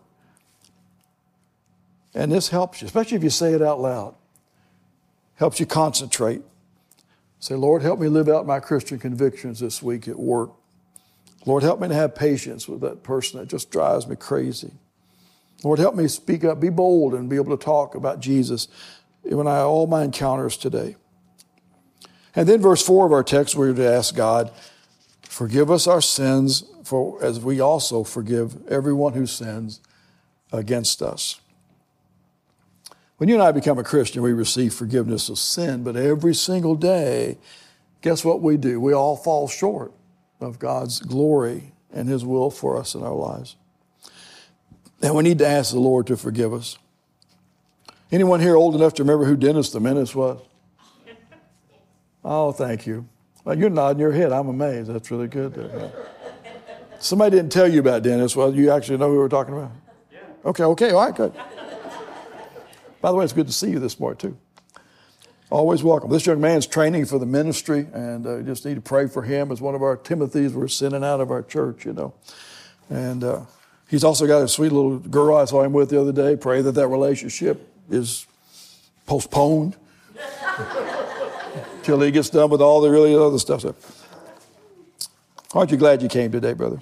And 2.13 2.31
this 2.31 2.49
helps 2.49 2.81
you, 2.81 2.85
especially 2.85 3.17
if 3.17 3.23
you 3.23 3.29
say 3.29 3.53
it 3.53 3.61
out 3.61 3.79
loud 3.79 4.15
helps 5.35 5.59
you 5.59 5.65
concentrate. 5.65 6.41
Say, 7.39 7.55
Lord, 7.55 7.81
help 7.81 7.99
me 7.99 8.07
live 8.07 8.27
out 8.29 8.45
my 8.45 8.59
Christian 8.59 8.97
convictions 8.97 9.59
this 9.59 9.83
week 9.83 10.07
at 10.07 10.17
work. 10.17 10.51
Lord, 11.45 11.61
help 11.63 11.79
me 11.79 11.87
to 11.87 11.93
have 11.93 12.15
patience 12.15 12.67
with 12.67 12.81
that 12.81 13.03
person 13.03 13.39
that 13.39 13.47
just 13.47 13.69
drives 13.69 14.07
me 14.07 14.15
crazy. 14.15 14.71
Lord, 15.63 15.79
help 15.79 15.95
me 15.95 16.07
speak 16.07 16.43
up, 16.43 16.59
be 16.59 16.69
bold, 16.69 17.13
and 17.13 17.29
be 17.29 17.35
able 17.35 17.55
to 17.55 17.63
talk 17.63 17.95
about 17.95 18.19
Jesus 18.19 18.67
when 19.23 19.47
I 19.47 19.59
all 19.59 19.87
my 19.87 20.03
encounters 20.03 20.57
today. 20.57 20.95
And 22.35 22.47
then 22.47 22.61
verse 22.61 22.85
4 22.85 23.05
of 23.05 23.11
our 23.11 23.23
text, 23.23 23.55
we're 23.55 23.73
to 23.73 23.87
ask 23.87 24.15
God, 24.15 24.51
forgive 25.21 25.71
us 25.71 25.87
our 25.87 26.01
sins, 26.01 26.63
for 26.83 27.23
as 27.23 27.39
we 27.39 27.59
also 27.59 28.03
forgive 28.03 28.67
everyone 28.67 29.13
who 29.13 29.25
sins 29.25 29.81
against 30.51 31.01
us. 31.01 31.39
When 33.17 33.29
you 33.29 33.35
and 33.35 33.43
I 33.43 33.51
become 33.51 33.79
a 33.79 33.83
Christian, 33.83 34.21
we 34.21 34.33
receive 34.33 34.73
forgiveness 34.73 35.29
of 35.29 35.39
sin, 35.39 35.83
but 35.83 35.95
every 35.95 36.35
single 36.35 36.75
day, 36.75 37.37
guess 38.01 38.25
what 38.25 38.41
we 38.41 38.57
do? 38.57 38.79
We 38.79 38.93
all 38.93 39.15
fall 39.15 39.47
short 39.47 39.93
of 40.41 40.59
God's 40.59 40.99
glory 40.99 41.71
and 41.93 42.09
His 42.09 42.25
will 42.25 42.51
for 42.51 42.77
us 42.77 42.93
in 42.93 43.03
our 43.03 43.13
lives. 43.15 43.55
And 45.01 45.15
we 45.15 45.23
need 45.23 45.39
to 45.39 45.47
ask 45.47 45.71
the 45.71 45.79
Lord 45.79 46.07
to 46.07 46.17
forgive 46.17 46.53
us. 46.53 46.77
Anyone 48.11 48.41
here 48.41 48.55
old 48.55 48.75
enough 48.75 48.93
to 48.95 49.03
remember 49.03 49.25
who 49.25 49.37
Dennis 49.37 49.69
the 49.69 49.79
Menace 49.79 50.13
was? 50.13 50.41
Oh, 52.23 52.51
thank 52.51 52.85
you. 52.85 53.07
Well, 53.43 53.57
you're 53.57 53.69
nodding 53.69 53.99
your 53.99 54.11
head. 54.11 54.31
I'm 54.31 54.47
amazed. 54.49 54.89
That's 54.93 55.09
really 55.11 55.27
good. 55.27 55.53
There. 55.53 55.91
Somebody 56.99 57.37
didn't 57.37 57.51
tell 57.51 57.67
you 57.71 57.79
about 57.79 58.03
Dennis. 58.03 58.35
Well, 58.35 58.53
you 58.53 58.71
actually 58.71 58.97
know 58.97 59.09
who 59.09 59.17
we're 59.17 59.29
talking 59.29 59.53
about? 59.53 59.71
Yeah. 60.11 60.19
Okay, 60.43 60.63
okay, 60.63 60.91
all 60.91 61.05
right, 61.05 61.15
good. 61.15 61.33
By 63.05 63.11
the 63.11 63.17
way, 63.17 63.23
it's 63.23 63.33
good 63.33 63.45
to 63.45 63.53
see 63.53 63.69
you 63.69 63.77
this 63.77 63.99
morning, 63.99 64.17
too. 64.17 64.37
Always 65.51 65.83
welcome. 65.83 66.09
This 66.09 66.25
young 66.25 66.41
man's 66.41 66.65
training 66.65 67.05
for 67.05 67.19
the 67.19 67.25
ministry, 67.27 67.85
and 67.93 68.25
uh, 68.25 68.41
just 68.41 68.65
need 68.65 68.73
to 68.73 68.81
pray 68.81 69.05
for 69.05 69.21
him 69.21 69.51
as 69.51 69.61
one 69.61 69.75
of 69.75 69.83
our 69.83 69.95
Timothys 69.95 70.53
we're 70.53 70.67
sending 70.67 71.03
out 71.03 71.21
of 71.21 71.29
our 71.29 71.43
church, 71.43 71.85
you 71.85 71.93
know. 71.93 72.15
And 72.89 73.23
uh, 73.23 73.41
he's 73.91 74.03
also 74.03 74.25
got 74.25 74.41
a 74.41 74.47
sweet 74.47 74.71
little 74.71 74.97
girl 74.97 75.37
I 75.37 75.45
saw 75.45 75.61
him 75.61 75.71
with 75.71 75.91
the 75.91 76.01
other 76.01 76.11
day. 76.11 76.35
Pray 76.35 76.63
that 76.63 76.71
that 76.71 76.87
relationship 76.87 77.71
is 77.91 78.25
postponed 79.05 79.75
till 81.83 82.01
he 82.01 82.09
gets 82.09 82.31
done 82.31 82.49
with 82.49 82.59
all 82.59 82.81
the 82.81 82.89
really 82.89 83.15
other 83.15 83.37
stuff. 83.37 83.61
So, 83.61 83.75
aren't 85.53 85.69
you 85.69 85.77
glad 85.77 86.01
you 86.01 86.09
came 86.09 86.31
today, 86.31 86.53
brother? 86.53 86.79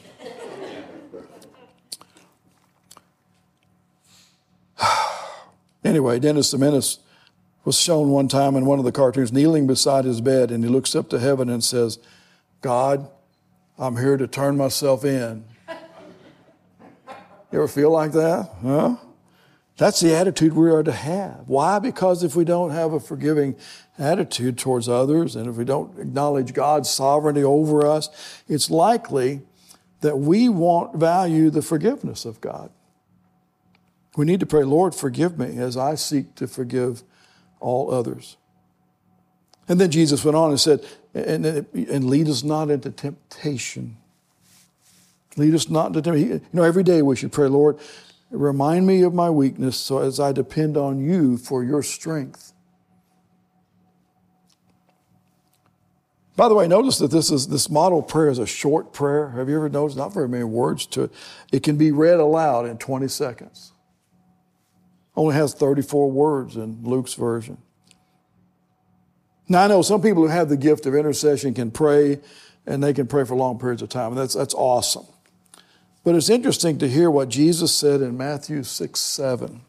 Anyway, 5.94 6.18
Dennis 6.18 6.50
the 6.50 6.58
Menace 6.58 6.98
was 7.66 7.80
shown 7.80 8.10
one 8.10 8.28
time 8.28 8.56
in 8.56 8.66
one 8.66 8.80
of 8.80 8.84
the 8.84 8.92
cartoons 8.92 9.32
kneeling 9.32 9.68
beside 9.68 10.06
his 10.06 10.22
bed, 10.22 10.50
and 10.50 10.64
he 10.64 10.70
looks 10.72 10.96
up 10.96 11.08
to 11.08 11.20
heaven 11.20 11.52
and 11.52 11.64
says, 11.64 12.00
God, 12.62 13.08
I'm 13.78 13.98
here 13.98 14.18
to 14.18 14.26
turn 14.26 14.58
myself 14.58 15.06
in. 15.06 15.46
You 17.52 17.60
ever 17.60 17.68
feel 17.68 17.92
like 17.92 18.12
that? 18.14 18.50
Huh? 18.64 18.96
That's 19.78 20.00
the 20.00 20.16
attitude 20.16 20.54
we 20.54 20.72
are 20.72 20.82
to 20.82 20.92
have. 20.92 21.44
Why? 21.46 21.78
Because 21.78 22.24
if 22.24 22.36
we 22.36 22.44
don't 22.44 22.72
have 22.72 22.94
a 22.94 23.00
forgiving 23.00 23.56
attitude 24.00 24.58
towards 24.58 24.90
others 24.90 25.36
and 25.36 25.48
if 25.48 25.58
we 25.58 25.64
don't 25.64 26.00
acknowledge 26.00 26.56
God's 26.56 26.90
sovereignty 26.90 27.44
over 27.44 27.86
us, 27.86 28.10
it's 28.50 28.72
likely 28.72 29.42
that 30.02 30.18
we 30.18 30.50
won't 30.50 30.96
value 30.96 31.52
the 31.52 31.62
forgiveness 31.62 32.26
of 32.26 32.42
God. 32.42 32.72
We 34.16 34.26
need 34.26 34.40
to 34.42 34.46
pray, 34.46 34.64
Lord, 34.64 34.94
forgive 34.94 35.40
me 35.40 35.58
as 35.58 35.76
I 35.76 35.96
seek 35.96 36.36
to 36.36 36.48
forgive 36.48 37.04
all 37.60 37.92
others. 37.92 38.38
And 39.68 39.80
then 39.80 39.92
Jesus 39.92 40.24
went 40.24 40.36
on 40.36 40.50
and 40.50 40.60
said, 40.60 40.86
and, 41.14 41.46
and 41.46 42.10
lead 42.10 42.28
us 42.28 42.44
not 42.44 42.70
into 42.70 42.92
temptation. 42.92 43.98
Lead 45.38 45.56
us 45.56 45.70
not 45.70 45.88
into 45.88 46.02
temptation. 46.02 46.32
You 46.32 46.42
know, 46.52 46.64
every 46.64 46.84
day 46.84 47.02
we 47.02 47.16
should 47.16 47.32
pray, 47.32 47.48
Lord, 47.48 47.80
Remind 48.34 48.88
me 48.88 49.04
of 49.04 49.14
my 49.14 49.30
weakness 49.30 49.78
so 49.78 50.00
as 50.00 50.20
I 50.20 50.32
depend 50.32 50.76
on 50.76 51.00
you 51.00 51.38
for 51.38 51.64
your 51.64 51.84
strength. 51.84 52.52
By 56.36 56.50
the 56.50 56.56
way, 56.56 56.68
notice 56.68 56.98
that 56.98 57.12
this 57.12 57.30
is 57.30 57.50
this 57.50 57.70
model 57.70 58.02
prayer 58.02 58.30
is 58.30 58.40
a 58.40 58.48
short 58.48 58.92
prayer. 58.92 59.30
Have 59.30 59.50
you 59.50 59.56
ever 59.56 59.70
noticed? 59.70 59.98
Not 59.98 60.16
very 60.16 60.28
many 60.28 60.46
words 60.46 60.88
to 60.88 61.04
it. 61.04 61.12
It 61.52 61.62
can 61.62 61.78
be 61.78 61.92
read 61.92 62.20
aloud 62.20 62.66
in 62.66 62.80
20 62.80 63.08
seconds. 63.08 63.73
Only 65.16 65.36
has 65.36 65.54
34 65.54 66.12
words 66.12 66.56
in 66.56 66.84
Luke's 66.84 67.14
version. 67.14 67.58
Now 69.48 69.64
I 69.64 69.68
know 69.68 69.82
some 69.82 70.02
people 70.02 70.24
who 70.24 70.30
have 70.30 70.50
the 70.50 70.58
gift 70.58 70.86
of 70.86 70.96
intercession 70.96 71.54
can 71.54 71.72
pray 71.72 72.20
and 72.66 72.84
they 72.84 72.94
can 72.94 73.08
pray 73.08 73.26
for 73.26 73.36
long 73.36 73.60
periods 73.60 73.82
of 73.82 73.90
time. 73.90 74.12
And 74.12 74.18
that's 74.18 74.34
that's 74.34 74.54
awesome. 74.54 75.06
But 76.04 76.16
it's 76.16 76.30
interesting 76.30 76.78
to 76.80 76.90
hear 76.90 77.10
what 77.10 77.30
Jesus 77.30 77.74
said 77.74 78.02
in 78.02 78.18
Matthew 78.18 78.64
6 78.64 79.00
7. 79.00 79.62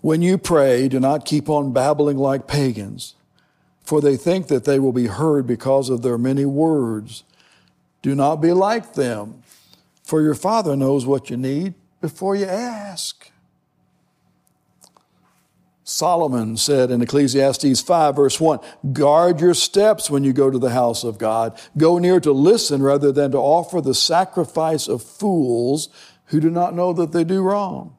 When 0.00 0.22
you 0.22 0.38
pray, 0.38 0.88
do 0.88 1.00
not 1.00 1.24
keep 1.24 1.48
on 1.48 1.72
babbling 1.72 2.16
like 2.16 2.46
pagans, 2.46 3.14
for 3.82 4.00
they 4.00 4.16
think 4.16 4.46
that 4.46 4.64
they 4.64 4.78
will 4.78 4.92
be 4.92 5.06
heard 5.06 5.46
because 5.46 5.90
of 5.90 6.02
their 6.02 6.18
many 6.18 6.44
words. 6.44 7.24
Do 8.02 8.14
not 8.14 8.36
be 8.36 8.52
like 8.52 8.94
them, 8.94 9.42
for 10.04 10.22
your 10.22 10.36
Father 10.36 10.76
knows 10.76 11.04
what 11.04 11.30
you 11.30 11.36
need 11.36 11.74
before 12.00 12.36
you 12.36 12.46
ask. 12.46 13.32
Solomon 15.88 16.58
said 16.58 16.90
in 16.90 17.00
Ecclesiastes 17.00 17.80
5, 17.80 18.16
verse 18.16 18.38
1 18.38 18.60
Guard 18.92 19.40
your 19.40 19.54
steps 19.54 20.10
when 20.10 20.22
you 20.22 20.34
go 20.34 20.50
to 20.50 20.58
the 20.58 20.68
house 20.68 21.02
of 21.02 21.16
God. 21.16 21.58
Go 21.78 21.98
near 21.98 22.20
to 22.20 22.30
listen 22.30 22.82
rather 22.82 23.10
than 23.10 23.30
to 23.30 23.38
offer 23.38 23.80
the 23.80 23.94
sacrifice 23.94 24.86
of 24.86 25.02
fools 25.02 25.88
who 26.26 26.40
do 26.40 26.50
not 26.50 26.74
know 26.74 26.92
that 26.92 27.12
they 27.12 27.24
do 27.24 27.40
wrong. 27.40 27.96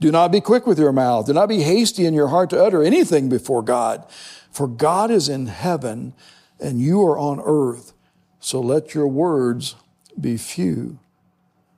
Do 0.00 0.10
not 0.10 0.32
be 0.32 0.40
quick 0.40 0.66
with 0.66 0.78
your 0.78 0.90
mouth. 0.90 1.26
Do 1.26 1.34
not 1.34 1.50
be 1.50 1.60
hasty 1.60 2.06
in 2.06 2.14
your 2.14 2.28
heart 2.28 2.48
to 2.50 2.64
utter 2.64 2.82
anything 2.82 3.28
before 3.28 3.62
God. 3.62 4.10
For 4.50 4.66
God 4.66 5.10
is 5.10 5.28
in 5.28 5.48
heaven 5.48 6.14
and 6.58 6.80
you 6.80 7.02
are 7.02 7.18
on 7.18 7.42
earth. 7.44 7.92
So 8.38 8.58
let 8.58 8.94
your 8.94 9.06
words 9.06 9.74
be 10.18 10.38
few. 10.38 10.98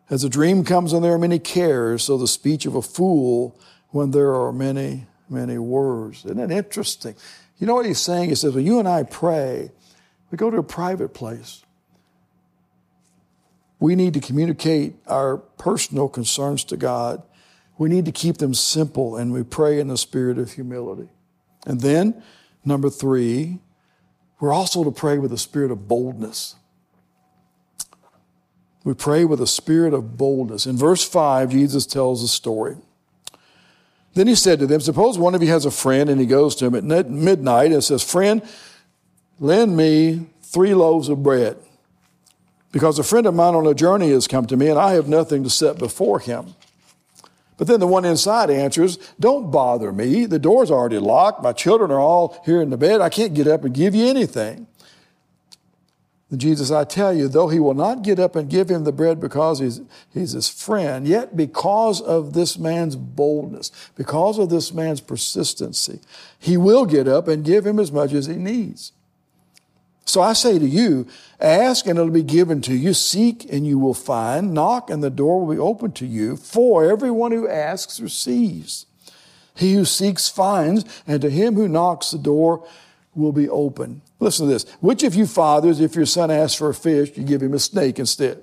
As 0.08 0.22
a 0.22 0.28
dream 0.28 0.62
comes 0.62 0.92
and 0.92 1.04
there 1.04 1.14
are 1.14 1.18
many 1.18 1.40
cares, 1.40 2.04
so 2.04 2.16
the 2.16 2.28
speech 2.28 2.66
of 2.66 2.76
a 2.76 2.82
fool 2.82 3.58
when 3.92 4.10
there 4.10 4.34
are 4.34 4.52
many, 4.52 5.06
many 5.28 5.58
words. 5.58 6.24
Isn't 6.24 6.40
it 6.40 6.50
interesting? 6.50 7.14
You 7.58 7.66
know 7.66 7.74
what 7.74 7.86
he's 7.86 8.00
saying? 8.00 8.30
He 8.30 8.34
says, 8.34 8.54
when 8.54 8.66
you 8.66 8.80
and 8.80 8.88
I 8.88 9.04
pray, 9.04 9.70
we 10.30 10.36
go 10.36 10.50
to 10.50 10.56
a 10.56 10.62
private 10.64 11.14
place. 11.14 11.62
We 13.78 13.94
need 13.94 14.14
to 14.14 14.20
communicate 14.20 14.94
our 15.06 15.36
personal 15.36 16.08
concerns 16.08 16.64
to 16.64 16.76
God. 16.76 17.22
We 17.78 17.88
need 17.88 18.04
to 18.06 18.12
keep 18.12 18.38
them 18.38 18.54
simple, 18.54 19.16
and 19.16 19.32
we 19.32 19.42
pray 19.42 19.78
in 19.78 19.88
the 19.88 19.96
spirit 19.96 20.38
of 20.38 20.52
humility. 20.52 21.08
And 21.66 21.80
then, 21.80 22.22
number 22.64 22.88
three, 22.88 23.58
we're 24.40 24.52
also 24.52 24.84
to 24.84 24.90
pray 24.90 25.18
with 25.18 25.32
a 25.32 25.38
spirit 25.38 25.70
of 25.70 25.86
boldness. 25.86 26.56
We 28.84 28.94
pray 28.94 29.24
with 29.24 29.40
a 29.40 29.46
spirit 29.46 29.94
of 29.94 30.16
boldness. 30.16 30.66
In 30.66 30.76
verse 30.76 31.08
5, 31.08 31.50
Jesus 31.50 31.86
tells 31.86 32.22
a 32.22 32.28
story. 32.28 32.76
Then 34.14 34.26
he 34.26 34.34
said 34.34 34.58
to 34.58 34.66
them, 34.66 34.80
Suppose 34.80 35.18
one 35.18 35.34
of 35.34 35.42
you 35.42 35.48
has 35.48 35.64
a 35.64 35.70
friend 35.70 36.10
and 36.10 36.20
he 36.20 36.26
goes 36.26 36.54
to 36.56 36.66
him 36.66 36.74
at 36.74 37.10
midnight 37.10 37.72
and 37.72 37.82
says, 37.82 38.02
Friend, 38.02 38.42
lend 39.40 39.76
me 39.76 40.26
three 40.42 40.74
loaves 40.74 41.08
of 41.08 41.22
bread. 41.22 41.56
Because 42.72 42.98
a 42.98 43.04
friend 43.04 43.26
of 43.26 43.34
mine 43.34 43.54
on 43.54 43.66
a 43.66 43.74
journey 43.74 44.10
has 44.10 44.26
come 44.26 44.46
to 44.46 44.56
me 44.56 44.68
and 44.68 44.78
I 44.78 44.92
have 44.92 45.08
nothing 45.08 45.44
to 45.44 45.50
set 45.50 45.78
before 45.78 46.18
him. 46.18 46.54
But 47.58 47.68
then 47.68 47.80
the 47.80 47.86
one 47.86 48.04
inside 48.04 48.50
answers, 48.50 48.96
Don't 49.20 49.50
bother 49.50 49.92
me. 49.92 50.26
The 50.26 50.38
door's 50.38 50.70
already 50.70 50.98
locked. 50.98 51.42
My 51.42 51.52
children 51.52 51.90
are 51.90 52.00
all 52.00 52.40
here 52.44 52.60
in 52.60 52.70
the 52.70 52.76
bed. 52.76 53.00
I 53.00 53.08
can't 53.08 53.34
get 53.34 53.46
up 53.46 53.64
and 53.64 53.74
give 53.74 53.94
you 53.94 54.06
anything. 54.06 54.66
Jesus, 56.38 56.70
I 56.70 56.84
tell 56.84 57.12
you, 57.12 57.28
though 57.28 57.48
he 57.48 57.60
will 57.60 57.74
not 57.74 58.02
get 58.02 58.18
up 58.18 58.36
and 58.36 58.48
give 58.48 58.70
him 58.70 58.84
the 58.84 58.92
bread 58.92 59.20
because 59.20 59.58
he's, 59.58 59.82
he's 60.14 60.32
his 60.32 60.48
friend, 60.48 61.06
yet 61.06 61.36
because 61.36 62.00
of 62.00 62.32
this 62.32 62.58
man's 62.58 62.96
boldness, 62.96 63.70
because 63.96 64.38
of 64.38 64.48
this 64.48 64.72
man's 64.72 65.02
persistency, 65.02 66.00
he 66.38 66.56
will 66.56 66.86
get 66.86 67.06
up 67.06 67.28
and 67.28 67.44
give 67.44 67.66
him 67.66 67.78
as 67.78 67.92
much 67.92 68.14
as 68.14 68.26
he 68.26 68.36
needs. 68.36 68.92
So 70.04 70.20
I 70.20 70.32
say 70.32 70.58
to 70.58 70.66
you, 70.66 71.06
ask 71.40 71.86
and 71.86 71.98
it'll 71.98 72.10
be 72.10 72.22
given 72.22 72.60
to 72.62 72.74
you. 72.74 72.92
Seek 72.92 73.50
and 73.52 73.66
you 73.66 73.78
will 73.78 73.94
find. 73.94 74.52
Knock 74.52 74.90
and 74.90 75.02
the 75.02 75.10
door 75.10 75.44
will 75.44 75.54
be 75.54 75.60
opened 75.60 75.94
to 75.96 76.06
you. 76.06 76.36
For 76.36 76.90
everyone 76.90 77.32
who 77.32 77.48
asks 77.48 78.00
receives. 78.00 78.86
He 79.54 79.74
who 79.74 79.84
seeks 79.84 80.28
finds, 80.28 80.84
and 81.06 81.20
to 81.20 81.30
him 81.30 81.54
who 81.54 81.68
knocks 81.68 82.10
the 82.10 82.18
door 82.18 82.66
will 83.14 83.32
be 83.32 83.48
open. 83.48 84.02
Listen 84.20 84.46
to 84.46 84.52
this. 84.52 84.64
Which 84.80 85.02
of 85.02 85.14
you 85.14 85.26
fathers, 85.26 85.80
if 85.80 85.94
your 85.94 86.06
son 86.06 86.30
asks 86.30 86.56
for 86.56 86.70
a 86.70 86.74
fish, 86.74 87.16
you 87.16 87.24
give 87.24 87.42
him 87.42 87.54
a 87.54 87.58
snake 87.58 87.98
instead? 87.98 88.42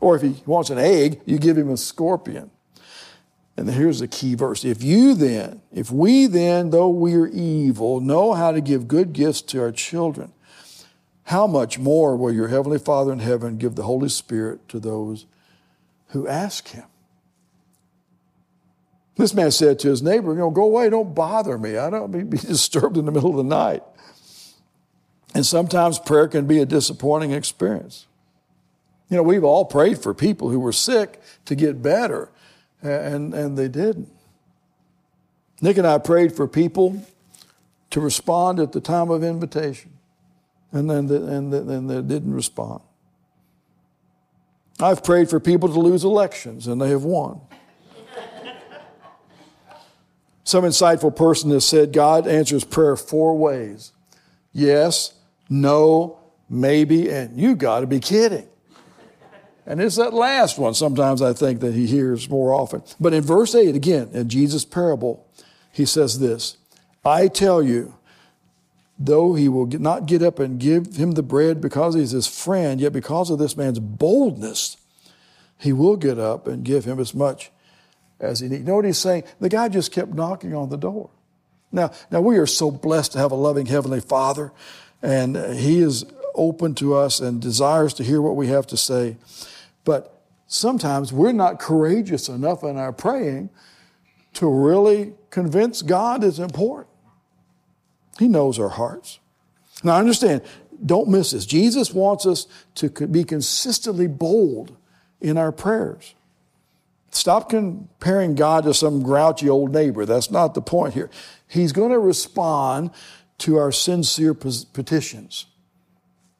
Or 0.00 0.16
if 0.16 0.22
he 0.22 0.42
wants 0.46 0.70
an 0.70 0.78
egg, 0.78 1.20
you 1.24 1.38
give 1.38 1.56
him 1.56 1.70
a 1.70 1.76
scorpion. 1.76 2.50
And 3.56 3.68
here's 3.70 4.00
the 4.00 4.08
key 4.08 4.34
verse. 4.34 4.64
If 4.64 4.82
you 4.82 5.14
then, 5.14 5.60
if 5.72 5.90
we 5.90 6.26
then, 6.26 6.70
though 6.70 6.88
we 6.88 7.14
are 7.14 7.28
evil, 7.28 8.00
know 8.00 8.32
how 8.32 8.50
to 8.50 8.60
give 8.60 8.88
good 8.88 9.12
gifts 9.12 9.42
to 9.42 9.60
our 9.60 9.70
children, 9.70 10.32
how 11.24 11.46
much 11.46 11.78
more 11.78 12.16
will 12.16 12.32
your 12.32 12.48
heavenly 12.48 12.78
Father 12.78 13.12
in 13.12 13.20
heaven 13.20 13.58
give 13.58 13.76
the 13.76 13.84
Holy 13.84 14.08
Spirit 14.08 14.68
to 14.70 14.80
those 14.80 15.26
who 16.08 16.26
ask 16.26 16.68
him? 16.68 16.84
This 19.16 19.34
man 19.34 19.50
said 19.50 19.78
to 19.80 19.88
his 19.88 20.02
neighbor, 20.02 20.32
you 20.32 20.38
know, 20.38 20.50
go 20.50 20.64
away, 20.64 20.88
don't 20.88 21.14
bother 21.14 21.58
me. 21.58 21.76
I 21.76 21.90
don't 21.90 22.10
be, 22.10 22.22
be 22.22 22.36
disturbed 22.38 22.96
in 22.96 23.04
the 23.04 23.12
middle 23.12 23.30
of 23.30 23.36
the 23.36 23.42
night. 23.44 23.82
And 25.34 25.44
sometimes 25.44 25.98
prayer 25.98 26.28
can 26.28 26.46
be 26.46 26.58
a 26.58 26.66
disappointing 26.66 27.32
experience. 27.32 28.06
You 29.08 29.16
know, 29.16 29.22
we've 29.22 29.44
all 29.44 29.64
prayed 29.64 29.98
for 29.98 30.14
people 30.14 30.48
who 30.48 30.60
were 30.60 30.72
sick 30.72 31.20
to 31.44 31.54
get 31.54 31.82
better, 31.82 32.30
and, 32.82 33.34
and 33.34 33.58
they 33.58 33.68
didn't. 33.68 34.08
Nick 35.60 35.76
and 35.76 35.86
I 35.86 35.98
prayed 35.98 36.34
for 36.34 36.48
people 36.48 37.04
to 37.90 38.00
respond 38.00 38.58
at 38.58 38.72
the 38.72 38.80
time 38.80 39.10
of 39.10 39.22
invitation, 39.22 39.92
and 40.72 40.88
then 40.88 41.06
they, 41.06 41.16
and, 41.16 41.52
and 41.52 41.90
they 41.90 42.00
didn't 42.00 42.32
respond. 42.32 42.80
I've 44.80 45.04
prayed 45.04 45.28
for 45.28 45.38
people 45.38 45.68
to 45.68 45.78
lose 45.78 46.04
elections, 46.04 46.66
and 46.66 46.80
they 46.80 46.88
have 46.88 47.04
won. 47.04 47.40
Some 50.44 50.64
insightful 50.64 51.14
person 51.14 51.50
has 51.50 51.64
said 51.64 51.92
God 51.92 52.26
answers 52.26 52.64
prayer 52.64 52.96
four 52.96 53.36
ways 53.36 53.92
yes, 54.52 55.14
no, 55.48 56.18
maybe, 56.48 57.08
and 57.10 57.38
you 57.40 57.56
got 57.56 57.80
to 57.80 57.86
be 57.86 58.00
kidding. 58.00 58.48
And 59.64 59.80
it's 59.80 59.96
that 59.96 60.12
last 60.12 60.58
one 60.58 60.74
sometimes 60.74 61.22
I 61.22 61.32
think 61.32 61.60
that 61.60 61.74
he 61.74 61.86
hears 61.86 62.28
more 62.28 62.52
often. 62.52 62.82
But 62.98 63.14
in 63.14 63.22
verse 63.22 63.54
8, 63.54 63.74
again, 63.74 64.10
in 64.12 64.28
Jesus' 64.28 64.64
parable, 64.64 65.26
he 65.70 65.84
says 65.84 66.18
this 66.18 66.56
I 67.04 67.28
tell 67.28 67.62
you, 67.62 67.94
though 68.98 69.34
he 69.34 69.48
will 69.48 69.66
not 69.66 70.06
get 70.06 70.22
up 70.22 70.38
and 70.38 70.58
give 70.58 70.96
him 70.96 71.12
the 71.12 71.22
bread 71.22 71.60
because 71.60 71.94
he's 71.94 72.10
his 72.10 72.26
friend, 72.26 72.80
yet 72.80 72.92
because 72.92 73.30
of 73.30 73.38
this 73.38 73.56
man's 73.56 73.78
boldness, 73.78 74.76
he 75.58 75.72
will 75.72 75.96
get 75.96 76.18
up 76.18 76.46
and 76.46 76.64
give 76.64 76.84
him 76.84 76.98
as 76.98 77.14
much 77.14 77.52
as 78.22 78.40
he 78.40 78.48
needs. 78.48 78.60
You 78.60 78.66
know 78.66 78.76
what 78.76 78.84
he's 78.84 78.98
saying? 78.98 79.24
The 79.40 79.48
guy 79.48 79.68
just 79.68 79.92
kept 79.92 80.14
knocking 80.14 80.54
on 80.54 80.68
the 80.68 80.78
door. 80.78 81.10
Now, 81.70 81.92
now 82.10 82.20
we 82.20 82.38
are 82.38 82.46
so 82.46 82.70
blessed 82.70 83.12
to 83.12 83.18
have 83.18 83.32
a 83.32 83.36
loving 83.36 83.66
Heavenly 83.66 84.00
Father 84.00 84.52
and 85.02 85.36
He 85.54 85.80
is 85.80 86.04
open 86.34 86.74
to 86.76 86.94
us 86.94 87.20
and 87.20 87.40
desires 87.40 87.92
to 87.94 88.04
hear 88.04 88.22
what 88.22 88.36
we 88.36 88.46
have 88.48 88.66
to 88.68 88.76
say. 88.76 89.16
But 89.84 90.22
sometimes 90.46 91.12
we're 91.12 91.32
not 91.32 91.58
courageous 91.58 92.28
enough 92.28 92.62
in 92.62 92.76
our 92.76 92.92
praying 92.92 93.50
to 94.34 94.48
really 94.48 95.14
convince 95.30 95.82
God 95.82 96.24
is 96.24 96.38
important. 96.38 96.88
He 98.18 98.28
knows 98.28 98.58
our 98.58 98.68
hearts. 98.68 99.18
Now, 99.82 99.96
understand, 99.96 100.42
don't 100.84 101.08
miss 101.08 101.32
this. 101.32 101.44
Jesus 101.44 101.92
wants 101.92 102.24
us 102.24 102.46
to 102.76 102.88
be 102.88 103.24
consistently 103.24 104.06
bold 104.06 104.76
in 105.20 105.36
our 105.36 105.52
prayers. 105.52 106.14
Stop 107.12 107.50
comparing 107.50 108.34
God 108.34 108.64
to 108.64 108.72
some 108.72 109.02
grouchy 109.02 109.48
old 109.48 109.72
neighbor. 109.72 110.06
That's 110.06 110.30
not 110.30 110.54
the 110.54 110.62
point 110.62 110.94
here. 110.94 111.10
He's 111.46 111.72
going 111.72 111.90
to 111.90 111.98
respond 111.98 112.90
to 113.38 113.58
our 113.58 113.70
sincere 113.70 114.32
petitions. 114.34 115.46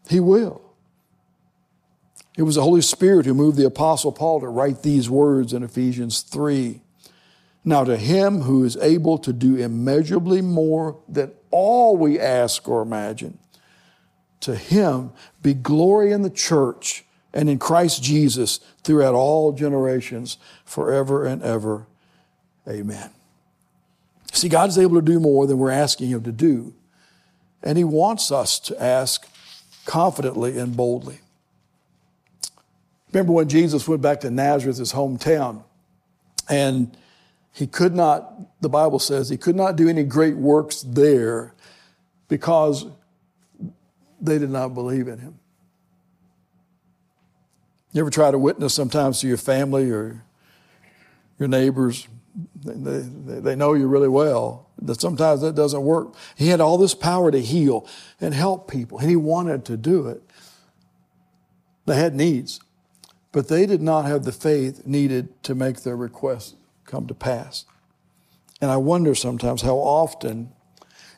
He 0.08 0.18
will. 0.18 0.62
It 2.38 2.44
was 2.44 2.54
the 2.54 2.62
Holy 2.62 2.80
Spirit 2.80 3.26
who 3.26 3.34
moved 3.34 3.58
the 3.58 3.66
Apostle 3.66 4.12
Paul 4.12 4.40
to 4.40 4.48
write 4.48 4.82
these 4.82 5.10
words 5.10 5.52
in 5.52 5.62
Ephesians 5.62 6.22
3. 6.22 6.80
Now, 7.64 7.84
to 7.84 7.98
him 7.98 8.40
who 8.40 8.64
is 8.64 8.76
able 8.78 9.18
to 9.18 9.32
do 9.32 9.56
immeasurably 9.56 10.40
more 10.40 10.98
than 11.06 11.32
all 11.50 11.98
we 11.98 12.18
ask 12.18 12.66
or 12.66 12.80
imagine, 12.80 13.38
to 14.40 14.56
him 14.56 15.12
be 15.42 15.52
glory 15.52 16.12
in 16.12 16.22
the 16.22 16.30
church 16.30 17.04
and 17.34 17.48
in 17.48 17.58
Christ 17.58 18.02
Jesus 18.02 18.60
throughout 18.82 19.14
all 19.14 19.52
generations, 19.52 20.38
forever 20.64 21.24
and 21.24 21.42
ever. 21.42 21.86
Amen. 22.68 23.10
See, 24.32 24.48
God 24.48 24.68
is 24.68 24.78
able 24.78 24.96
to 24.96 25.02
do 25.02 25.20
more 25.20 25.46
than 25.46 25.58
we're 25.58 25.70
asking 25.70 26.08
Him 26.08 26.22
to 26.24 26.32
do, 26.32 26.74
and 27.62 27.76
He 27.76 27.84
wants 27.84 28.30
us 28.30 28.58
to 28.60 28.82
ask 28.82 29.26
confidently 29.84 30.58
and 30.58 30.76
boldly. 30.76 31.20
Remember 33.12 33.32
when 33.32 33.48
Jesus 33.48 33.86
went 33.86 34.00
back 34.00 34.20
to 34.20 34.30
Nazareth, 34.30 34.78
his 34.78 34.92
hometown, 34.92 35.64
and 36.48 36.96
he 37.52 37.66
could 37.66 37.94
not, 37.94 38.60
the 38.62 38.70
Bible 38.70 38.98
says, 38.98 39.28
he 39.28 39.36
could 39.36 39.56
not 39.56 39.76
do 39.76 39.88
any 39.88 40.02
great 40.02 40.36
works 40.36 40.82
there 40.82 41.54
because 42.28 42.86
they 44.20 44.38
did 44.38 44.50
not 44.50 44.68
believe 44.68 45.08
in 45.08 45.18
him. 45.18 45.38
You 47.92 48.00
ever 48.00 48.10
try 48.10 48.30
to 48.30 48.38
witness 48.38 48.72
sometimes 48.72 49.20
to 49.20 49.28
your 49.28 49.36
family 49.36 49.90
or 49.90 50.24
your 51.38 51.48
neighbors? 51.48 52.08
They, 52.64 53.00
they, 53.00 53.40
they 53.40 53.56
know 53.56 53.74
you 53.74 53.86
really 53.86 54.08
well. 54.08 54.70
That 54.80 55.00
sometimes 55.00 55.42
that 55.42 55.54
doesn't 55.54 55.82
work. 55.82 56.14
He 56.34 56.48
had 56.48 56.60
all 56.60 56.78
this 56.78 56.94
power 56.94 57.30
to 57.30 57.40
heal 57.40 57.86
and 58.20 58.32
help 58.32 58.70
people, 58.70 58.98
and 58.98 59.08
he 59.08 59.16
wanted 59.16 59.64
to 59.66 59.76
do 59.76 60.08
it. 60.08 60.22
They 61.84 61.96
had 61.96 62.14
needs, 62.14 62.60
but 63.30 63.48
they 63.48 63.66
did 63.66 63.82
not 63.82 64.06
have 64.06 64.24
the 64.24 64.32
faith 64.32 64.86
needed 64.86 65.42
to 65.44 65.54
make 65.54 65.82
their 65.82 65.96
requests 65.96 66.54
come 66.86 67.06
to 67.08 67.14
pass. 67.14 67.66
And 68.60 68.70
I 68.70 68.76
wonder 68.76 69.14
sometimes 69.14 69.62
how 69.62 69.76
often 69.76 70.52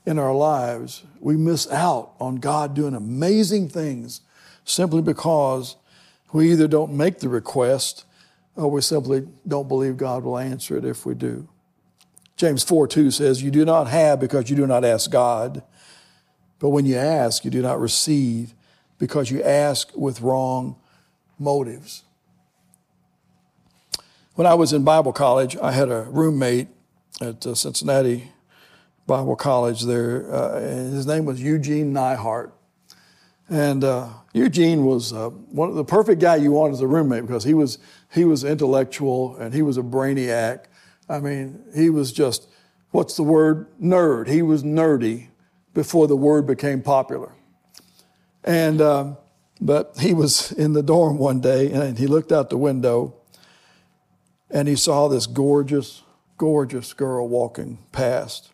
in 0.06 0.18
our 0.18 0.34
lives 0.34 1.04
we 1.20 1.36
miss 1.36 1.70
out 1.70 2.14
on 2.18 2.36
God 2.36 2.74
doing 2.74 2.94
amazing 2.94 3.68
things 3.68 4.22
simply 4.64 5.02
because 5.02 5.76
we 6.34 6.50
either 6.50 6.66
don't 6.66 6.92
make 6.92 7.20
the 7.20 7.28
request 7.28 8.04
or 8.56 8.68
we 8.68 8.80
simply 8.80 9.24
don't 9.46 9.68
believe 9.68 9.96
God 9.96 10.24
will 10.24 10.36
answer 10.36 10.76
it 10.76 10.84
if 10.84 11.06
we 11.06 11.14
do. 11.14 11.48
James 12.36 12.64
4 12.64 12.88
2 12.88 13.12
says, 13.12 13.40
You 13.40 13.52
do 13.52 13.64
not 13.64 13.86
have 13.86 14.18
because 14.18 14.50
you 14.50 14.56
do 14.56 14.66
not 14.66 14.84
ask 14.84 15.12
God, 15.12 15.62
but 16.58 16.70
when 16.70 16.86
you 16.86 16.96
ask, 16.96 17.44
you 17.44 17.52
do 17.52 17.62
not 17.62 17.80
receive 17.80 18.52
because 18.98 19.30
you 19.30 19.44
ask 19.44 19.92
with 19.94 20.22
wrong 20.22 20.74
motives. 21.38 22.02
When 24.34 24.48
I 24.48 24.54
was 24.54 24.72
in 24.72 24.82
Bible 24.82 25.12
college, 25.12 25.56
I 25.58 25.70
had 25.70 25.88
a 25.88 26.02
roommate 26.02 26.66
at 27.20 27.46
uh, 27.46 27.54
Cincinnati 27.54 28.32
Bible 29.06 29.36
College 29.36 29.82
there. 29.82 30.34
Uh, 30.34 30.60
his 30.60 31.06
name 31.06 31.26
was 31.26 31.40
Eugene 31.40 31.94
Neihart. 31.94 32.50
And 33.48 33.84
uh, 33.84 34.08
Eugene 34.32 34.84
was 34.84 35.12
uh, 35.12 35.28
one 35.28 35.68
of 35.68 35.74
the 35.74 35.84
perfect 35.84 36.20
guy 36.20 36.36
you 36.36 36.52
want 36.52 36.72
as 36.72 36.80
a 36.80 36.86
roommate 36.86 37.26
because 37.26 37.44
he 37.44 37.54
was 37.54 37.78
he 38.12 38.24
was 38.24 38.42
intellectual 38.42 39.36
and 39.36 39.52
he 39.52 39.62
was 39.62 39.76
a 39.76 39.82
brainiac. 39.82 40.64
I 41.08 41.20
mean, 41.20 41.62
he 41.74 41.90
was 41.90 42.12
just 42.12 42.48
what's 42.90 43.16
the 43.16 43.22
word 43.22 43.66
nerd. 43.78 44.28
He 44.28 44.40
was 44.40 44.62
nerdy 44.62 45.28
before 45.74 46.06
the 46.06 46.16
word 46.16 46.46
became 46.46 46.80
popular. 46.80 47.32
And 48.42 48.80
um, 48.80 49.18
but 49.60 49.98
he 49.98 50.14
was 50.14 50.52
in 50.64 50.72
the 50.72 50.82
dorm 50.82 51.18
one 51.18 51.40
day 51.40 51.70
and 51.70 51.98
he 51.98 52.06
looked 52.06 52.32
out 52.32 52.50
the 52.50 52.58
window 52.58 53.14
and 54.50 54.68
he 54.68 54.76
saw 54.76 55.08
this 55.08 55.26
gorgeous, 55.26 56.02
gorgeous 56.38 56.92
girl 56.92 57.28
walking 57.28 57.78
past. 57.92 58.52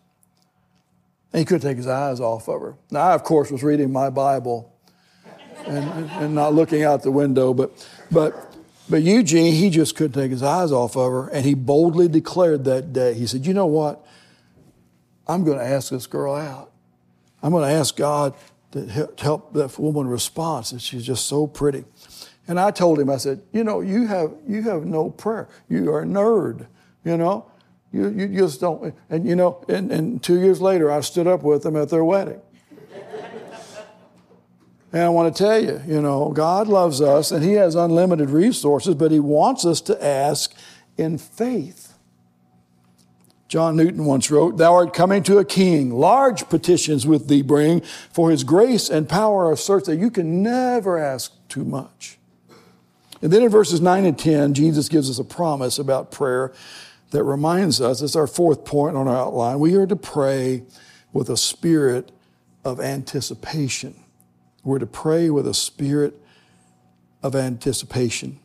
And 1.31 1.39
he 1.39 1.45
couldn't 1.45 1.61
take 1.61 1.77
his 1.77 1.87
eyes 1.87 2.19
off 2.19 2.49
of 2.49 2.59
her. 2.59 2.75
Now, 2.89 3.01
I, 3.01 3.13
of 3.13 3.23
course, 3.23 3.51
was 3.51 3.63
reading 3.63 3.91
my 3.91 4.09
Bible 4.09 4.70
and, 5.67 6.09
and 6.11 6.35
not 6.35 6.53
looking 6.53 6.83
out 6.83 7.03
the 7.03 7.11
window. 7.11 7.53
But, 7.53 7.71
but, 8.11 8.55
but 8.89 9.01
Eugene, 9.03 9.53
he 9.53 9.69
just 9.69 9.95
couldn't 9.95 10.19
take 10.19 10.31
his 10.31 10.43
eyes 10.43 10.71
off 10.71 10.95
of 10.95 11.11
her. 11.11 11.27
And 11.29 11.45
he 11.45 11.53
boldly 11.53 12.07
declared 12.07 12.65
that 12.65 12.93
day, 12.93 13.13
he 13.13 13.27
said, 13.27 13.45
You 13.45 13.53
know 13.53 13.67
what? 13.67 14.05
I'm 15.27 15.43
going 15.43 15.59
to 15.59 15.65
ask 15.65 15.91
this 15.91 16.07
girl 16.07 16.35
out. 16.35 16.71
I'm 17.41 17.51
going 17.51 17.67
to 17.67 17.73
ask 17.73 17.95
God 17.95 18.33
to 18.71 18.85
help 19.17 19.53
that 19.53 19.77
woman 19.77 20.07
respond. 20.07 20.71
And 20.71 20.81
she's 20.81 21.05
just 21.05 21.25
so 21.25 21.47
pretty. 21.47 21.85
And 22.47 22.59
I 22.59 22.71
told 22.71 22.99
him, 22.99 23.09
I 23.09 23.17
said, 23.17 23.41
you 23.51 23.63
know, 23.63 23.81
you 23.81 24.07
have 24.07 24.33
you 24.47 24.63
have 24.63 24.85
no 24.85 25.09
prayer. 25.09 25.47
You 25.69 25.89
are 25.93 26.01
a 26.01 26.05
nerd, 26.05 26.67
you 27.05 27.17
know. 27.17 27.45
You, 27.93 28.09
you 28.09 28.27
just 28.27 28.61
don't. 28.61 28.95
And 29.09 29.27
you 29.27 29.35
know, 29.35 29.63
and, 29.67 29.91
and 29.91 30.23
two 30.23 30.39
years 30.39 30.61
later, 30.61 30.91
I 30.91 31.01
stood 31.01 31.27
up 31.27 31.43
with 31.43 31.63
them 31.63 31.75
at 31.75 31.89
their 31.89 32.03
wedding. 32.03 32.41
And 34.93 35.03
I 35.03 35.09
want 35.09 35.33
to 35.33 35.43
tell 35.43 35.63
you, 35.63 35.81
you 35.87 36.01
know, 36.01 36.31
God 36.31 36.67
loves 36.67 37.01
us 37.01 37.31
and 37.31 37.43
He 37.43 37.53
has 37.53 37.75
unlimited 37.75 38.29
resources, 38.29 38.95
but 38.95 39.11
He 39.11 39.19
wants 39.19 39.65
us 39.65 39.79
to 39.81 40.03
ask 40.03 40.53
in 40.97 41.17
faith. 41.17 41.91
John 43.51 43.75
Newton 43.75 44.05
once 44.05 44.31
wrote, 44.31 44.55
Thou 44.55 44.73
art 44.73 44.93
coming 44.93 45.23
to 45.23 45.37
a 45.37 45.43
king, 45.43 45.91
large 45.91 46.47
petitions 46.47 47.05
with 47.05 47.27
thee 47.27 47.41
bring, 47.41 47.81
for 48.11 48.31
his 48.31 48.45
grace 48.45 48.89
and 48.89 49.09
power 49.09 49.51
are 49.51 49.57
such 49.57 49.83
that 49.85 49.97
you 49.97 50.09
can 50.09 50.41
never 50.41 50.97
ask 50.97 51.33
too 51.49 51.65
much. 51.65 52.17
And 53.21 53.31
then 53.31 53.43
in 53.43 53.49
verses 53.49 53.81
9 53.81 54.05
and 54.05 54.17
10, 54.17 54.53
Jesus 54.53 54.87
gives 54.87 55.09
us 55.09 55.19
a 55.19 55.25
promise 55.25 55.77
about 55.77 56.11
prayer 56.11 56.53
that 57.09 57.25
reminds 57.25 57.81
us, 57.81 58.01
it's 58.01 58.15
our 58.15 58.25
fourth 58.25 58.63
point 58.63 58.95
on 58.95 59.09
our 59.09 59.17
outline, 59.17 59.59
we 59.59 59.75
are 59.75 59.85
to 59.85 59.97
pray 59.97 60.63
with 61.11 61.29
a 61.29 61.35
spirit 61.35 62.09
of 62.63 62.79
anticipation. 62.79 64.00
We're 64.63 64.79
to 64.79 64.87
pray 64.87 65.29
with 65.29 65.47
a 65.47 65.53
spirit 65.53 66.19
of 67.23 67.35
anticipation. 67.35 68.39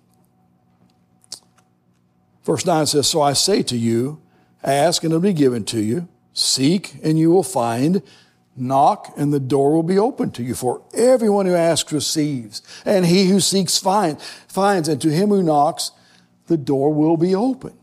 Verse 2.44 2.64
9 2.64 2.86
says, 2.86 3.08
So 3.08 3.20
I 3.20 3.32
say 3.32 3.62
to 3.64 3.76
you, 3.76 4.20
ask 4.62 5.02
and 5.02 5.12
it'll 5.12 5.20
be 5.20 5.32
given 5.32 5.64
to 5.64 5.80
you, 5.80 6.08
seek 6.32 6.94
and 7.02 7.18
you 7.18 7.30
will 7.30 7.42
find, 7.42 8.02
knock 8.56 9.12
and 9.16 9.32
the 9.32 9.40
door 9.40 9.72
will 9.72 9.82
be 9.82 9.98
open 9.98 10.30
to 10.32 10.42
you. 10.42 10.54
For 10.54 10.82
everyone 10.94 11.46
who 11.46 11.54
asks 11.54 11.92
receives, 11.92 12.62
and 12.84 13.04
he 13.04 13.26
who 13.26 13.40
seeks 13.40 13.78
find, 13.78 14.20
finds, 14.48 14.88
and 14.88 15.00
to 15.02 15.10
him 15.10 15.30
who 15.30 15.42
knocks, 15.42 15.90
the 16.46 16.56
door 16.56 16.92
will 16.94 17.16
be 17.16 17.34
open. 17.34 17.76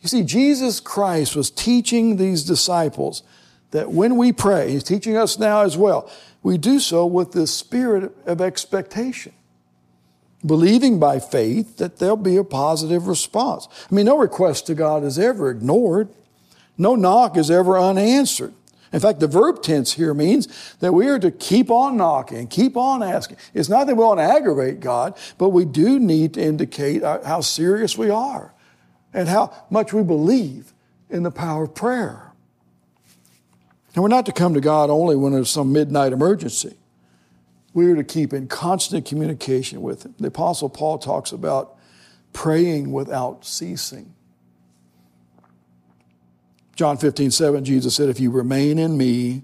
You 0.00 0.08
see, 0.08 0.22
Jesus 0.22 0.80
Christ 0.80 1.34
was 1.34 1.50
teaching 1.50 2.16
these 2.16 2.44
disciples 2.44 3.22
that 3.70 3.90
when 3.90 4.16
we 4.16 4.32
pray, 4.32 4.70
he's 4.70 4.84
teaching 4.84 5.16
us 5.16 5.38
now 5.38 5.62
as 5.62 5.76
well, 5.76 6.10
we 6.44 6.58
do 6.58 6.78
so 6.78 7.06
with 7.06 7.32
the 7.32 7.46
spirit 7.48 8.12
of 8.26 8.40
expectation, 8.40 9.32
believing 10.44 11.00
by 11.00 11.18
faith 11.18 11.78
that 11.78 11.98
there'll 11.98 12.16
be 12.16 12.36
a 12.36 12.44
positive 12.44 13.08
response. 13.08 13.66
I 13.90 13.94
mean, 13.94 14.04
no 14.04 14.18
request 14.18 14.66
to 14.68 14.74
God 14.74 15.02
is 15.02 15.18
ever 15.18 15.50
ignored, 15.50 16.10
no 16.76 16.94
knock 16.94 17.36
is 17.36 17.50
ever 17.50 17.78
unanswered. 17.78 18.52
In 18.92 19.00
fact, 19.00 19.18
the 19.18 19.26
verb 19.26 19.62
tense 19.62 19.94
here 19.94 20.14
means 20.14 20.76
that 20.78 20.92
we 20.92 21.08
are 21.08 21.18
to 21.18 21.32
keep 21.32 21.70
on 21.70 21.96
knocking, 21.96 22.46
keep 22.46 22.76
on 22.76 23.02
asking. 23.02 23.38
It's 23.54 23.68
not 23.68 23.88
that 23.88 23.96
we 23.96 24.04
want 24.04 24.20
to 24.20 24.24
aggravate 24.24 24.78
God, 24.78 25.16
but 25.38 25.48
we 25.48 25.64
do 25.64 25.98
need 25.98 26.34
to 26.34 26.42
indicate 26.42 27.02
uh, 27.02 27.24
how 27.24 27.40
serious 27.40 27.98
we 27.98 28.10
are 28.10 28.52
and 29.12 29.28
how 29.28 29.52
much 29.70 29.92
we 29.92 30.02
believe 30.02 30.74
in 31.08 31.22
the 31.22 31.30
power 31.30 31.64
of 31.64 31.74
prayer. 31.74 32.33
And 33.94 34.02
we're 34.02 34.08
not 34.08 34.26
to 34.26 34.32
come 34.32 34.54
to 34.54 34.60
God 34.60 34.90
only 34.90 35.16
when 35.16 35.32
there's 35.32 35.50
some 35.50 35.72
midnight 35.72 36.12
emergency. 36.12 36.76
We 37.72 37.90
are 37.90 37.96
to 37.96 38.04
keep 38.04 38.32
in 38.32 38.48
constant 38.48 39.06
communication 39.06 39.82
with 39.82 40.04
Him. 40.04 40.14
The 40.18 40.28
Apostle 40.28 40.68
Paul 40.68 40.98
talks 40.98 41.32
about 41.32 41.76
praying 42.32 42.92
without 42.92 43.44
ceasing. 43.44 44.14
John 46.76 46.96
15, 46.96 47.30
7, 47.30 47.64
Jesus 47.64 47.94
said, 47.94 48.08
If 48.08 48.18
you 48.18 48.30
remain 48.30 48.78
in 48.78 48.96
me 48.96 49.42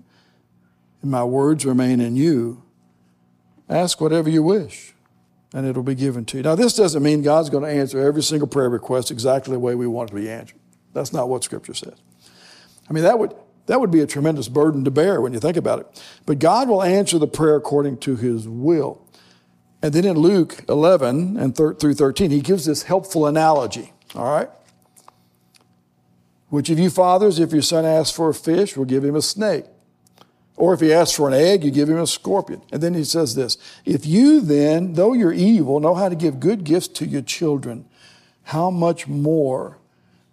and 1.02 1.10
my 1.10 1.24
words 1.24 1.64
remain 1.64 2.00
in 2.00 2.16
you, 2.16 2.62
ask 3.68 4.00
whatever 4.00 4.28
you 4.28 4.42
wish 4.42 4.94
and 5.52 5.66
it'll 5.66 5.82
be 5.82 5.94
given 5.94 6.24
to 6.26 6.38
you. 6.38 6.42
Now, 6.42 6.54
this 6.54 6.74
doesn't 6.74 7.02
mean 7.02 7.22
God's 7.22 7.50
going 7.50 7.64
to 7.64 7.70
answer 7.70 8.00
every 8.00 8.22
single 8.22 8.48
prayer 8.48 8.68
request 8.68 9.10
exactly 9.10 9.52
the 9.52 9.58
way 9.58 9.74
we 9.74 9.86
want 9.86 10.10
it 10.10 10.14
to 10.14 10.20
be 10.20 10.30
answered. 10.30 10.58
That's 10.92 11.12
not 11.12 11.28
what 11.28 11.44
Scripture 11.44 11.74
says. 11.74 11.94
I 12.88 12.92
mean, 12.92 13.04
that 13.04 13.18
would, 13.18 13.34
that 13.70 13.78
would 13.78 13.92
be 13.92 14.00
a 14.00 14.06
tremendous 14.06 14.48
burden 14.48 14.82
to 14.82 14.90
bear 14.90 15.20
when 15.20 15.32
you 15.32 15.38
think 15.38 15.56
about 15.56 15.78
it. 15.78 16.02
But 16.26 16.40
God 16.40 16.68
will 16.68 16.82
answer 16.82 17.20
the 17.20 17.28
prayer 17.28 17.54
according 17.54 17.98
to 17.98 18.16
his 18.16 18.48
will. 18.48 19.00
And 19.80 19.92
then 19.92 20.04
in 20.04 20.16
Luke 20.16 20.64
11 20.68 21.36
and 21.36 21.54
thir- 21.54 21.74
through 21.74 21.94
13, 21.94 22.32
he 22.32 22.40
gives 22.40 22.64
this 22.64 22.82
helpful 22.82 23.28
analogy. 23.28 23.92
All 24.16 24.24
right? 24.24 24.48
Which 26.48 26.68
of 26.68 26.80
you 26.80 26.90
fathers, 26.90 27.38
if 27.38 27.52
your 27.52 27.62
son 27.62 27.84
asks 27.84 28.10
for 28.10 28.28
a 28.28 28.34
fish, 28.34 28.76
will 28.76 28.86
give 28.86 29.04
him 29.04 29.14
a 29.14 29.22
snake? 29.22 29.66
Or 30.56 30.74
if 30.74 30.80
he 30.80 30.92
asks 30.92 31.16
for 31.16 31.28
an 31.28 31.34
egg, 31.34 31.62
you 31.62 31.70
give 31.70 31.88
him 31.88 32.00
a 32.00 32.08
scorpion. 32.08 32.62
And 32.72 32.82
then 32.82 32.94
he 32.94 33.04
says 33.04 33.36
this 33.36 33.56
If 33.84 34.04
you 34.04 34.40
then, 34.40 34.94
though 34.94 35.12
you're 35.12 35.32
evil, 35.32 35.78
know 35.78 35.94
how 35.94 36.08
to 36.08 36.16
give 36.16 36.40
good 36.40 36.64
gifts 36.64 36.88
to 36.88 37.06
your 37.06 37.22
children, 37.22 37.84
how 38.42 38.68
much 38.68 39.06
more, 39.06 39.78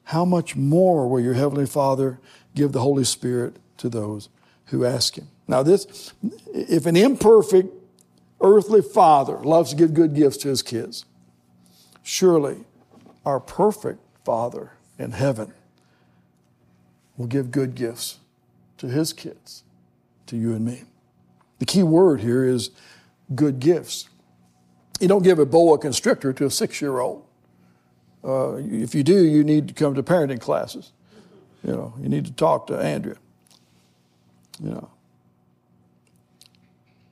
how 0.05 0.25
much 0.25 0.55
more 0.55 1.07
will 1.07 1.19
your 1.19 1.35
heavenly 1.35 1.67
Father 1.67 2.19
give 2.57 2.71
the 2.71 2.81
Holy 2.81 3.03
Spirit 3.03 3.57
to 3.77 3.87
those 3.87 4.29
who 4.65 4.83
ask 4.83 5.15
him? 5.15 5.29
Now, 5.47 5.63
this, 5.63 6.13
if 6.53 6.85
an 6.85 6.97
imperfect 6.97 7.69
earthly 8.41 8.81
father 8.81 9.37
loves 9.37 9.69
to 9.69 9.75
give 9.75 9.93
good 9.93 10.13
gifts 10.13 10.37
to 10.37 10.49
his 10.49 10.61
kids, 10.61 11.05
surely 12.03 12.65
our 13.25 13.39
perfect 13.39 13.99
Father 14.25 14.71
in 14.99 15.11
heaven 15.11 15.53
will 17.15 17.27
give 17.27 17.51
good 17.51 17.75
gifts 17.75 18.19
to 18.77 18.87
his 18.87 19.13
kids, 19.13 19.63
to 20.25 20.35
you 20.35 20.53
and 20.53 20.65
me. 20.65 20.83
The 21.59 21.65
key 21.65 21.83
word 21.83 22.19
here 22.21 22.43
is 22.43 22.71
good 23.33 23.59
gifts. 23.59 24.09
You 24.99 25.07
don't 25.07 25.23
give 25.23 25.39
a 25.39 25.45
boa 25.45 25.77
constrictor 25.77 26.33
to 26.33 26.45
a 26.45 26.51
six 26.51 26.81
year 26.81 26.99
old. 26.99 27.25
Uh, 28.23 28.55
if 28.57 28.93
you 28.93 29.03
do, 29.03 29.23
you 29.23 29.43
need 29.43 29.69
to 29.69 29.73
come 29.73 29.95
to 29.95 30.03
parenting 30.03 30.41
classes. 30.41 30.91
You 31.67 31.73
know, 31.73 31.93
you 32.01 32.07
need 32.07 32.25
to 32.25 32.31
talk 32.31 32.67
to 32.67 32.77
Andrea. 32.77 33.17
You 34.63 34.69
know, 34.69 34.89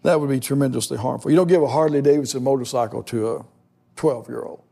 that 0.04 0.20
would 0.20 0.30
be 0.30 0.40
tremendously 0.40 0.98
harmful. 0.98 1.30
You 1.30 1.36
don't 1.36 1.48
give 1.48 1.62
a 1.62 1.68
Harley 1.68 2.02
Davidson 2.02 2.42
motorcycle 2.42 3.04
to 3.04 3.36
a 3.36 3.46
12 3.98 4.30
year 4.30 4.42
old. 4.44 4.64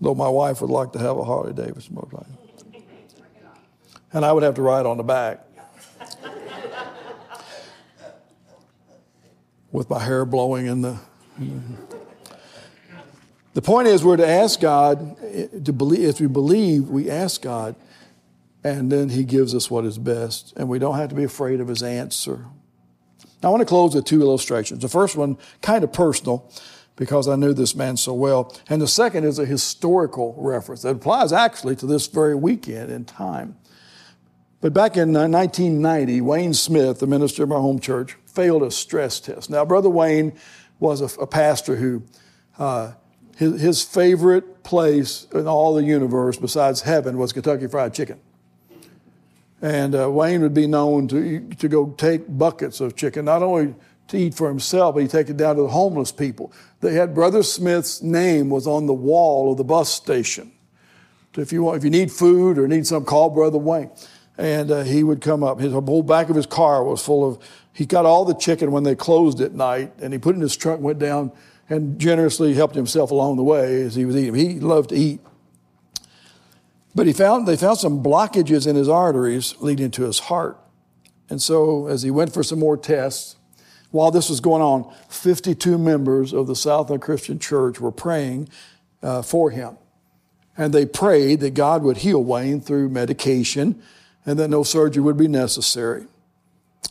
Though 0.00 0.14
my 0.14 0.28
wife 0.28 0.62
would 0.62 0.70
like 0.70 0.92
to 0.92 0.98
have 0.98 1.18
a 1.18 1.24
Harley 1.24 1.52
Davidson 1.52 1.94
motorcycle. 1.94 2.38
And 4.14 4.24
I 4.24 4.32
would 4.32 4.42
have 4.42 4.54
to 4.54 4.62
ride 4.62 4.86
on 4.86 4.96
the 4.96 5.02
back. 5.02 5.40
With 9.70 9.88
my 9.88 9.98
hair 9.98 10.24
blowing 10.24 10.66
in 10.66 10.82
the. 10.82 10.98
The 11.38 12.01
point 13.60 13.88
is, 13.88 14.02
we're 14.02 14.16
to 14.16 14.26
ask 14.26 14.60
God 14.60 15.16
to 15.64 15.72
believe. 15.72 16.08
If 16.08 16.20
we 16.20 16.26
believe, 16.26 16.88
we 16.88 17.10
ask 17.10 17.42
God, 17.42 17.74
and 18.64 18.90
then 18.90 19.10
He 19.10 19.24
gives 19.24 19.54
us 19.54 19.70
what 19.70 19.84
is 19.84 19.98
best, 19.98 20.54
and 20.56 20.68
we 20.68 20.78
don't 20.78 20.96
have 20.96 21.10
to 21.10 21.14
be 21.14 21.24
afraid 21.24 21.60
of 21.60 21.68
His 21.68 21.82
answer. 21.82 22.46
Now, 23.42 23.48
I 23.48 23.50
want 23.50 23.60
to 23.60 23.66
close 23.66 23.94
with 23.94 24.06
two 24.06 24.22
illustrations. 24.22 24.80
The 24.80 24.88
first 24.88 25.16
one, 25.16 25.36
kind 25.60 25.84
of 25.84 25.92
personal, 25.92 26.50
because 26.96 27.28
I 27.28 27.36
knew 27.36 27.52
this 27.52 27.74
man 27.74 27.96
so 27.96 28.14
well, 28.14 28.56
and 28.68 28.80
the 28.80 28.88
second 28.88 29.24
is 29.24 29.38
a 29.38 29.44
historical 29.44 30.34
reference 30.38 30.82
that 30.82 30.96
applies 30.96 31.32
actually 31.32 31.76
to 31.76 31.86
this 31.86 32.06
very 32.06 32.34
weekend 32.34 32.90
in 32.90 33.04
time. 33.04 33.56
But 34.62 34.72
back 34.72 34.96
in 34.96 35.12
1990, 35.12 36.20
uh, 36.20 36.24
Wayne 36.24 36.54
Smith, 36.54 37.00
the 37.00 37.06
minister 37.06 37.42
of 37.42 37.48
my 37.48 37.56
home 37.56 37.80
church, 37.80 38.16
failed 38.26 38.62
a 38.62 38.70
stress 38.70 39.18
test. 39.18 39.50
Now, 39.50 39.64
Brother 39.64 39.90
Wayne 39.90 40.34
was 40.78 41.00
a, 41.00 41.20
a 41.20 41.26
pastor 41.26 41.76
who, 41.76 42.04
uh, 42.58 42.92
his, 43.36 43.60
his 43.60 43.82
favorite 43.82 44.62
place 44.62 45.26
in 45.32 45.46
all 45.46 45.74
the 45.74 45.84
universe 45.84 46.36
besides 46.36 46.82
heaven 46.82 47.18
was 47.18 47.32
Kentucky 47.32 47.66
Fried 47.66 47.94
Chicken. 47.94 48.20
And 49.60 49.94
uh, 49.94 50.10
Wayne 50.10 50.42
would 50.42 50.54
be 50.54 50.66
known 50.66 51.06
to, 51.08 51.40
to 51.40 51.68
go 51.68 51.90
take 51.96 52.22
buckets 52.26 52.80
of 52.80 52.96
chicken, 52.96 53.24
not 53.24 53.42
only 53.42 53.74
to 54.08 54.16
eat 54.16 54.34
for 54.34 54.48
himself, 54.48 54.94
but 54.94 55.02
he'd 55.02 55.10
take 55.10 55.28
it 55.28 55.36
down 55.36 55.56
to 55.56 55.62
the 55.62 55.68
homeless 55.68 56.10
people. 56.10 56.52
They 56.80 56.94
had 56.94 57.14
Brother 57.14 57.44
Smith's 57.44 58.02
name 58.02 58.50
was 58.50 58.66
on 58.66 58.86
the 58.86 58.94
wall 58.94 59.52
of 59.52 59.58
the 59.58 59.64
bus 59.64 59.88
station. 59.88 60.52
So 61.34 61.40
if 61.40 61.52
you, 61.52 61.62
want, 61.62 61.78
if 61.78 61.84
you 61.84 61.90
need 61.90 62.10
food 62.10 62.58
or 62.58 62.66
need 62.66 62.86
some, 62.86 63.04
call 63.04 63.30
Brother 63.30 63.58
Wayne 63.58 63.90
and 64.38 64.70
uh, 64.70 64.82
he 64.82 65.04
would 65.04 65.20
come 65.20 65.42
up. 65.42 65.60
His 65.60 65.72
whole 65.72 66.02
back 66.02 66.28
of 66.30 66.36
his 66.36 66.46
car 66.46 66.84
was 66.84 67.04
full 67.04 67.28
of. 67.28 67.38
He 67.72 67.86
got 67.86 68.04
all 68.04 68.24
the 68.24 68.34
chicken 68.34 68.70
when 68.70 68.82
they 68.82 68.94
closed 68.94 69.40
at 69.40 69.52
night, 69.52 69.92
and 70.00 70.12
he 70.12 70.18
put 70.18 70.34
it 70.34 70.36
in 70.36 70.42
his 70.42 70.56
trunk, 70.56 70.82
went 70.82 70.98
down, 70.98 71.32
and 71.72 71.98
generously 71.98 72.52
helped 72.52 72.74
himself 72.74 73.10
along 73.10 73.36
the 73.36 73.42
way 73.42 73.80
as 73.80 73.94
he 73.94 74.04
was 74.04 74.14
eating. 74.14 74.34
He 74.34 74.60
loved 74.60 74.90
to 74.90 74.94
eat, 74.94 75.20
but 76.94 77.06
he 77.06 77.14
found 77.14 77.48
they 77.48 77.56
found 77.56 77.78
some 77.78 78.02
blockages 78.02 78.66
in 78.66 78.76
his 78.76 78.90
arteries 78.90 79.54
leading 79.58 79.90
to 79.92 80.02
his 80.02 80.18
heart, 80.18 80.58
and 81.30 81.40
so 81.40 81.86
as 81.86 82.02
he 82.02 82.10
went 82.10 82.34
for 82.34 82.42
some 82.42 82.58
more 82.58 82.76
tests. 82.76 83.36
While 83.90 84.10
this 84.10 84.30
was 84.30 84.40
going 84.40 84.62
on, 84.62 84.90
52 85.10 85.76
members 85.76 86.32
of 86.32 86.46
the 86.46 86.56
Southland 86.56 87.02
Christian 87.02 87.38
Church 87.38 87.78
were 87.78 87.92
praying 87.92 88.48
uh, 89.02 89.20
for 89.20 89.50
him. 89.50 89.76
And 90.56 90.72
they 90.72 90.86
prayed 90.86 91.40
that 91.40 91.52
God 91.52 91.82
would 91.82 91.98
heal 91.98 92.24
Wayne 92.24 92.62
through 92.62 92.88
medication 92.88 93.82
and 94.24 94.38
that 94.38 94.48
no 94.48 94.62
surgery 94.62 95.02
would 95.02 95.18
be 95.18 95.28
necessary. 95.28 96.06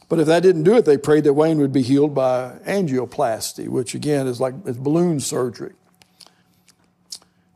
But 0.10 0.20
if 0.20 0.28
that 0.28 0.44
didn't 0.44 0.64
do 0.64 0.76
it, 0.76 0.86
they 0.86 0.98
prayed 0.98 1.24
that 1.24 1.34
Wayne 1.34 1.60
would 1.60 1.72
be 1.72 1.82
healed 1.82 2.14
by 2.14 2.60
angioplasty, 2.66 3.68
which 3.68 3.96
again 3.96 4.28
is 4.28 4.42
like 4.42 4.54
it's 4.66 4.78
balloon 4.78 5.20
surgery. 5.20 5.74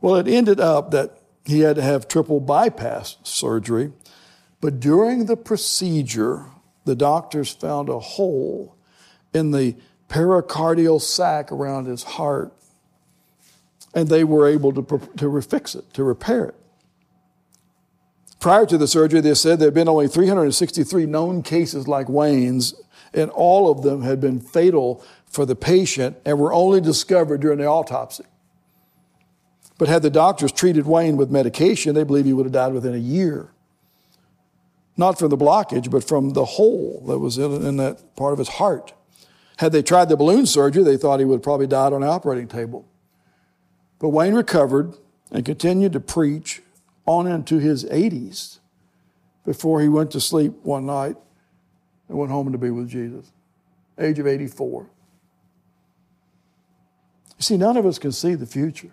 Well, 0.00 0.16
it 0.16 0.28
ended 0.28 0.60
up 0.60 0.90
that 0.92 1.18
he 1.44 1.60
had 1.60 1.76
to 1.76 1.82
have 1.82 2.08
triple 2.08 2.40
bypass 2.40 3.16
surgery, 3.22 3.92
but 4.60 4.80
during 4.80 5.26
the 5.26 5.36
procedure, 5.36 6.46
the 6.84 6.96
doctors 6.96 7.52
found 7.52 7.88
a 7.88 7.98
hole 7.98 8.74
in 9.34 9.50
the 9.50 9.76
pericardial 10.08 11.00
sac 11.00 11.52
around 11.52 11.86
his 11.86 12.02
heart, 12.02 12.52
and 13.94 14.08
they 14.08 14.24
were 14.24 14.46
able 14.46 14.72
to, 14.72 15.00
to 15.16 15.40
fix 15.42 15.74
it, 15.74 15.92
to 15.94 16.04
repair 16.04 16.46
it. 16.46 16.54
Prior 18.46 18.64
to 18.64 18.78
the 18.78 18.86
surgery, 18.86 19.20
they 19.20 19.34
said 19.34 19.58
there 19.58 19.66
had 19.66 19.74
been 19.74 19.88
only 19.88 20.06
363 20.06 21.04
known 21.06 21.42
cases 21.42 21.88
like 21.88 22.08
Wayne's, 22.08 22.80
and 23.12 23.28
all 23.32 23.68
of 23.68 23.82
them 23.82 24.02
had 24.02 24.20
been 24.20 24.38
fatal 24.38 25.04
for 25.28 25.44
the 25.44 25.56
patient 25.56 26.16
and 26.24 26.38
were 26.38 26.52
only 26.52 26.80
discovered 26.80 27.40
during 27.40 27.58
the 27.58 27.66
autopsy. 27.66 28.22
But 29.78 29.88
had 29.88 30.02
the 30.02 30.10
doctors 30.10 30.52
treated 30.52 30.86
Wayne 30.86 31.16
with 31.16 31.28
medication, 31.28 31.96
they 31.96 32.04
believe 32.04 32.24
he 32.24 32.32
would 32.32 32.46
have 32.46 32.52
died 32.52 32.72
within 32.72 32.94
a 32.94 32.98
year. 32.98 33.50
Not 34.96 35.18
from 35.18 35.30
the 35.30 35.36
blockage, 35.36 35.90
but 35.90 36.04
from 36.04 36.34
the 36.34 36.44
hole 36.44 37.02
that 37.08 37.18
was 37.18 37.38
in, 37.38 37.66
in 37.66 37.78
that 37.78 38.14
part 38.14 38.32
of 38.32 38.38
his 38.38 38.50
heart. 38.50 38.94
Had 39.56 39.72
they 39.72 39.82
tried 39.82 40.08
the 40.08 40.16
balloon 40.16 40.46
surgery, 40.46 40.84
they 40.84 40.96
thought 40.96 41.18
he 41.18 41.24
would 41.24 41.38
have 41.38 41.42
probably 41.42 41.66
died 41.66 41.92
on 41.92 42.02
the 42.02 42.06
operating 42.06 42.46
table. 42.46 42.86
But 43.98 44.10
Wayne 44.10 44.34
recovered 44.34 44.94
and 45.32 45.44
continued 45.44 45.94
to 45.94 46.00
preach 46.00 46.62
on 47.06 47.26
into 47.26 47.58
his 47.58 47.84
80s 47.84 48.58
before 49.44 49.80
he 49.80 49.88
went 49.88 50.10
to 50.10 50.20
sleep 50.20 50.52
one 50.62 50.86
night 50.86 51.16
and 52.08 52.18
went 52.18 52.30
home 52.30 52.52
to 52.52 52.58
be 52.58 52.70
with 52.70 52.88
Jesus, 52.88 53.32
age 53.98 54.18
of 54.18 54.26
84. 54.26 54.82
You 57.38 57.42
see, 57.42 57.56
none 57.56 57.76
of 57.76 57.86
us 57.86 57.98
can 57.98 58.12
see 58.12 58.34
the 58.34 58.46
future. 58.46 58.90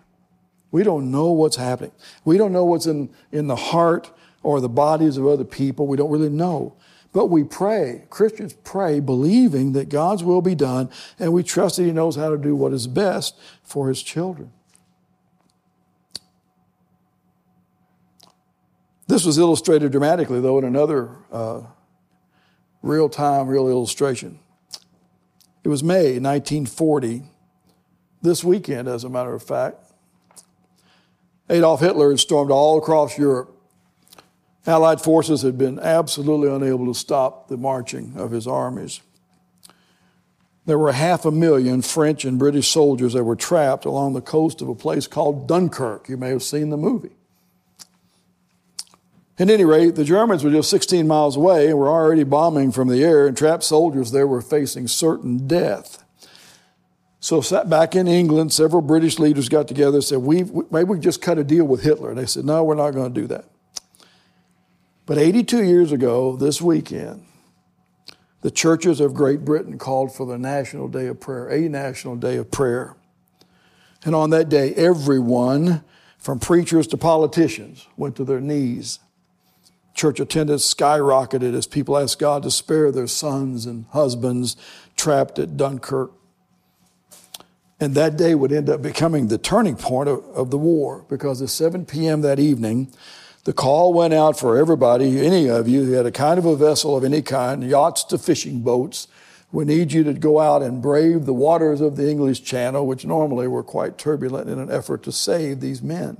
We 0.70 0.82
don't 0.82 1.10
know 1.10 1.30
what's 1.30 1.56
happening. 1.56 1.92
We 2.24 2.36
don't 2.36 2.52
know 2.52 2.64
what's 2.64 2.86
in, 2.86 3.10
in 3.30 3.46
the 3.46 3.56
heart 3.56 4.10
or 4.42 4.60
the 4.60 4.68
bodies 4.68 5.16
of 5.16 5.26
other 5.26 5.44
people. 5.44 5.86
We 5.86 5.96
don't 5.96 6.10
really 6.10 6.28
know. 6.28 6.74
But 7.12 7.26
we 7.26 7.44
pray, 7.44 8.06
Christians 8.10 8.54
pray, 8.64 8.98
believing 8.98 9.72
that 9.72 9.88
God's 9.88 10.24
will 10.24 10.42
be 10.42 10.56
done, 10.56 10.90
and 11.18 11.32
we 11.32 11.44
trust 11.44 11.76
that 11.76 11.84
He 11.84 11.92
knows 11.92 12.16
how 12.16 12.28
to 12.28 12.36
do 12.36 12.56
what 12.56 12.72
is 12.72 12.88
best 12.88 13.38
for 13.62 13.88
His 13.88 14.02
children. 14.02 14.52
This 19.06 19.24
was 19.24 19.38
illustrated 19.38 19.92
dramatically, 19.92 20.40
though, 20.40 20.58
in 20.58 20.64
another 20.64 21.10
uh, 21.30 21.62
real 22.82 23.08
time, 23.08 23.48
real 23.48 23.68
illustration. 23.68 24.38
It 25.62 25.68
was 25.68 25.82
May 25.82 26.18
1940, 26.18 27.22
this 28.22 28.42
weekend, 28.42 28.88
as 28.88 29.04
a 29.04 29.10
matter 29.10 29.34
of 29.34 29.42
fact. 29.42 29.76
Adolf 31.50 31.80
Hitler 31.80 32.10
had 32.10 32.20
stormed 32.20 32.50
all 32.50 32.78
across 32.78 33.18
Europe. 33.18 33.50
Allied 34.66 35.00
forces 35.00 35.42
had 35.42 35.58
been 35.58 35.78
absolutely 35.78 36.48
unable 36.48 36.86
to 36.86 36.98
stop 36.98 37.48
the 37.48 37.58
marching 37.58 38.14
of 38.16 38.30
his 38.30 38.46
armies. 38.46 39.02
There 40.66 40.78
were 40.78 40.92
half 40.92 41.26
a 41.26 41.30
million 41.30 41.82
French 41.82 42.24
and 42.24 42.38
British 42.38 42.68
soldiers 42.68 43.12
that 43.12 43.24
were 43.24 43.36
trapped 43.36 43.84
along 43.84 44.14
the 44.14 44.22
coast 44.22 44.62
of 44.62 44.68
a 44.70 44.74
place 44.74 45.06
called 45.06 45.46
Dunkirk. 45.46 46.08
You 46.08 46.16
may 46.16 46.30
have 46.30 46.42
seen 46.42 46.70
the 46.70 46.78
movie. 46.78 47.16
At 49.36 49.50
any 49.50 49.64
rate, 49.64 49.96
the 49.96 50.04
Germans 50.04 50.44
were 50.44 50.50
just 50.50 50.70
16 50.70 51.08
miles 51.08 51.36
away 51.36 51.68
and 51.68 51.78
were 51.78 51.88
already 51.88 52.22
bombing 52.22 52.70
from 52.70 52.88
the 52.88 53.02
air, 53.02 53.26
and 53.26 53.36
trapped 53.36 53.64
soldiers 53.64 54.12
there 54.12 54.28
were 54.28 54.40
facing 54.40 54.86
certain 54.86 55.48
death. 55.48 56.04
So, 57.18 57.42
back 57.64 57.96
in 57.96 58.06
England, 58.06 58.52
several 58.52 58.82
British 58.82 59.18
leaders 59.18 59.48
got 59.48 59.66
together 59.66 59.96
and 59.96 60.04
said, 60.04 60.18
we, 60.18 60.44
maybe 60.70 60.84
we 60.84 60.98
just 61.00 61.22
cut 61.22 61.38
a 61.38 61.44
deal 61.44 61.64
with 61.64 61.82
Hitler. 61.82 62.10
And 62.10 62.18
they 62.18 62.26
said, 62.26 62.44
no, 62.44 62.62
we're 62.62 62.74
not 62.74 62.90
going 62.90 63.12
to 63.12 63.20
do 63.20 63.26
that. 63.28 63.46
But 65.06 65.18
82 65.18 65.64
years 65.64 65.90
ago, 65.90 66.36
this 66.36 66.60
weekend, 66.62 67.24
the 68.42 68.50
churches 68.50 69.00
of 69.00 69.14
Great 69.14 69.44
Britain 69.44 69.78
called 69.78 70.14
for 70.14 70.26
the 70.26 70.38
National 70.38 70.86
Day 70.86 71.06
of 71.06 71.18
Prayer, 71.18 71.48
a 71.48 71.68
National 71.68 72.14
Day 72.14 72.36
of 72.36 72.50
Prayer. 72.50 72.94
And 74.04 74.14
on 74.14 74.30
that 74.30 74.50
day, 74.50 74.74
everyone, 74.74 75.82
from 76.18 76.38
preachers 76.38 76.86
to 76.88 76.98
politicians, 76.98 77.88
went 77.96 78.16
to 78.16 78.24
their 78.24 78.40
knees 78.40 78.98
church 79.94 80.20
attendance 80.20 80.74
skyrocketed 80.74 81.54
as 81.54 81.66
people 81.66 81.96
asked 81.96 82.18
God 82.18 82.42
to 82.42 82.50
spare 82.50 82.90
their 82.90 83.06
sons 83.06 83.64
and 83.64 83.86
husbands 83.92 84.56
trapped 84.96 85.38
at 85.38 85.56
Dunkirk. 85.56 86.12
And 87.80 87.94
that 87.94 88.16
day 88.16 88.34
would 88.34 88.52
end 88.52 88.68
up 88.68 88.82
becoming 88.82 89.28
the 89.28 89.38
turning 89.38 89.76
point 89.76 90.08
of, 90.08 90.24
of, 90.34 90.50
the 90.50 90.58
war 90.58 91.04
because 91.08 91.42
at 91.42 91.50
7 91.50 91.86
p.m. 91.86 92.22
that 92.22 92.38
evening, 92.38 92.92
the 93.44 93.52
call 93.52 93.92
went 93.92 94.14
out 94.14 94.38
for 94.38 94.56
everybody, 94.56 95.24
any 95.24 95.48
of 95.48 95.68
you 95.68 95.84
who 95.84 95.92
had 95.92 96.06
a 96.06 96.12
kind 96.12 96.38
of 96.38 96.46
a 96.46 96.56
vessel 96.56 96.96
of 96.96 97.04
any 97.04 97.20
kind, 97.20 97.62
yachts 97.62 98.04
to 98.04 98.18
fishing 98.18 98.60
boats, 98.60 99.06
We 99.52 99.64
need 99.64 99.92
you 99.92 100.02
to 100.04 100.14
go 100.14 100.40
out 100.40 100.62
and 100.62 100.80
brave 100.80 101.26
the 101.26 101.34
waters 101.34 101.80
of 101.80 101.96
the 101.96 102.10
English 102.10 102.42
Channel, 102.42 102.86
which 102.86 103.04
normally 103.04 103.46
were 103.46 103.62
quite 103.62 103.98
turbulent, 103.98 104.48
in 104.48 104.58
an 104.58 104.70
effort 104.70 105.02
to 105.04 105.12
save 105.12 105.60
these 105.60 105.82
men. 105.82 106.16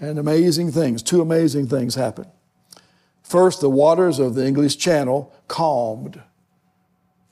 And 0.00 0.18
amazing 0.18 0.72
things, 0.72 1.02
two 1.02 1.20
amazing 1.20 1.68
things 1.68 1.94
happened. 1.94 2.30
First, 3.30 3.60
the 3.60 3.70
waters 3.70 4.18
of 4.18 4.34
the 4.34 4.44
English 4.44 4.76
Channel 4.76 5.32
calmed 5.46 6.20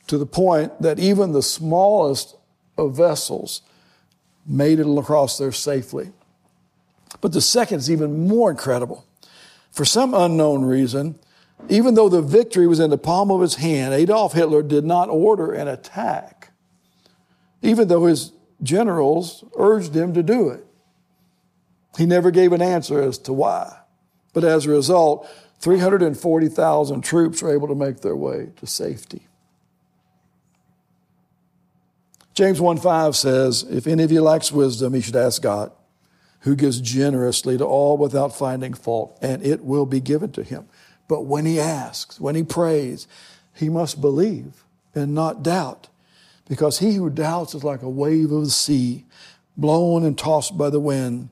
to 0.07 0.17
the 0.17 0.27
point 0.27 0.81
that 0.81 1.01
even 1.01 1.33
the 1.33 1.43
smallest 1.43 2.37
of 2.77 2.97
vessels 2.97 3.63
made 4.47 4.79
it 4.79 4.87
across 4.87 5.39
there 5.39 5.51
safely. 5.51 6.13
But 7.21 7.33
the 7.33 7.41
second 7.41 7.79
is 7.79 7.91
even 7.91 8.29
more 8.29 8.49
incredible. 8.49 9.07
For 9.73 9.85
some 9.85 10.15
unknown 10.15 10.65
reason, 10.65 11.19
even 11.69 11.95
though 11.95 12.09
the 12.09 12.23
victory 12.23 12.69
was 12.69 12.79
in 12.79 12.91
the 12.91 12.97
palm 12.97 13.33
of 13.33 13.41
his 13.41 13.57
hand, 13.57 13.93
Adolf 13.93 14.35
Hitler 14.35 14.63
did 14.63 14.85
not 14.85 15.09
order 15.09 15.51
an 15.51 15.67
attack, 15.67 16.53
even 17.61 17.89
though 17.89 18.07
his 18.07 18.31
generals 18.63 19.43
urged 19.57 19.97
him 19.97 20.15
to 20.15 20.23
do 20.23 20.49
it. 20.51 20.65
He 21.97 22.07
never 22.07 22.31
gave 22.31 22.53
an 22.53 22.63
answer 22.63 23.03
as 23.03 23.19
to 23.19 23.33
why. 23.33 23.81
But 24.33 24.45
as 24.45 24.65
a 24.65 24.71
result, 24.71 25.29
340,000 25.61 27.03
troops 27.03 27.43
were 27.43 27.53
able 27.53 27.69
to 27.69 27.75
make 27.75 28.01
their 28.01 28.17
way 28.17 28.51
to 28.57 28.67
safety. 28.67 29.27
James 32.35 32.61
1:5 32.61 33.17
says, 33.17 33.65
If 33.69 33.89
any 33.89 34.05
of 34.05 34.13
you 34.13 34.23
lacks 34.23 34.53
wisdom, 34.53 34.95
he 34.95 35.01
should 35.01 35.17
ask 35.17 35.43
God, 35.43 35.73
who 36.41 36.55
gives 36.55 36.81
generously 36.81 37.59
to 37.59 37.65
all 37.65 37.97
without 37.97 38.37
finding 38.37 38.75
fault, 38.75 39.19
and 39.21 39.43
it 39.45 39.65
will 39.65 39.87
be 39.87 40.01
given 40.01 40.31
to 40.33 40.45
him. 40.45 40.69
But 41.09 41.23
when 41.23 41.47
he 41.47 41.59
asks, 41.59 42.21
when 42.21 42.37
he 42.37 42.45
prays, 42.45 43.09
he 43.55 43.69
must 43.69 44.01
believe 44.01 44.65
and 44.95 45.15
not 45.15 45.43
doubt, 45.43 45.89
because 46.49 46.79
he 46.79 46.95
who 46.95 47.11
doubts 47.11 47.55
is 47.55 47.65
like 47.65 47.83
a 47.83 47.89
wave 47.89 48.31
of 48.31 48.45
the 48.45 48.51
sea, 48.51 49.05
blown 49.57 50.05
and 50.05 50.17
tossed 50.17 50.57
by 50.57 50.71
the 50.71 50.79
wind. 50.79 51.31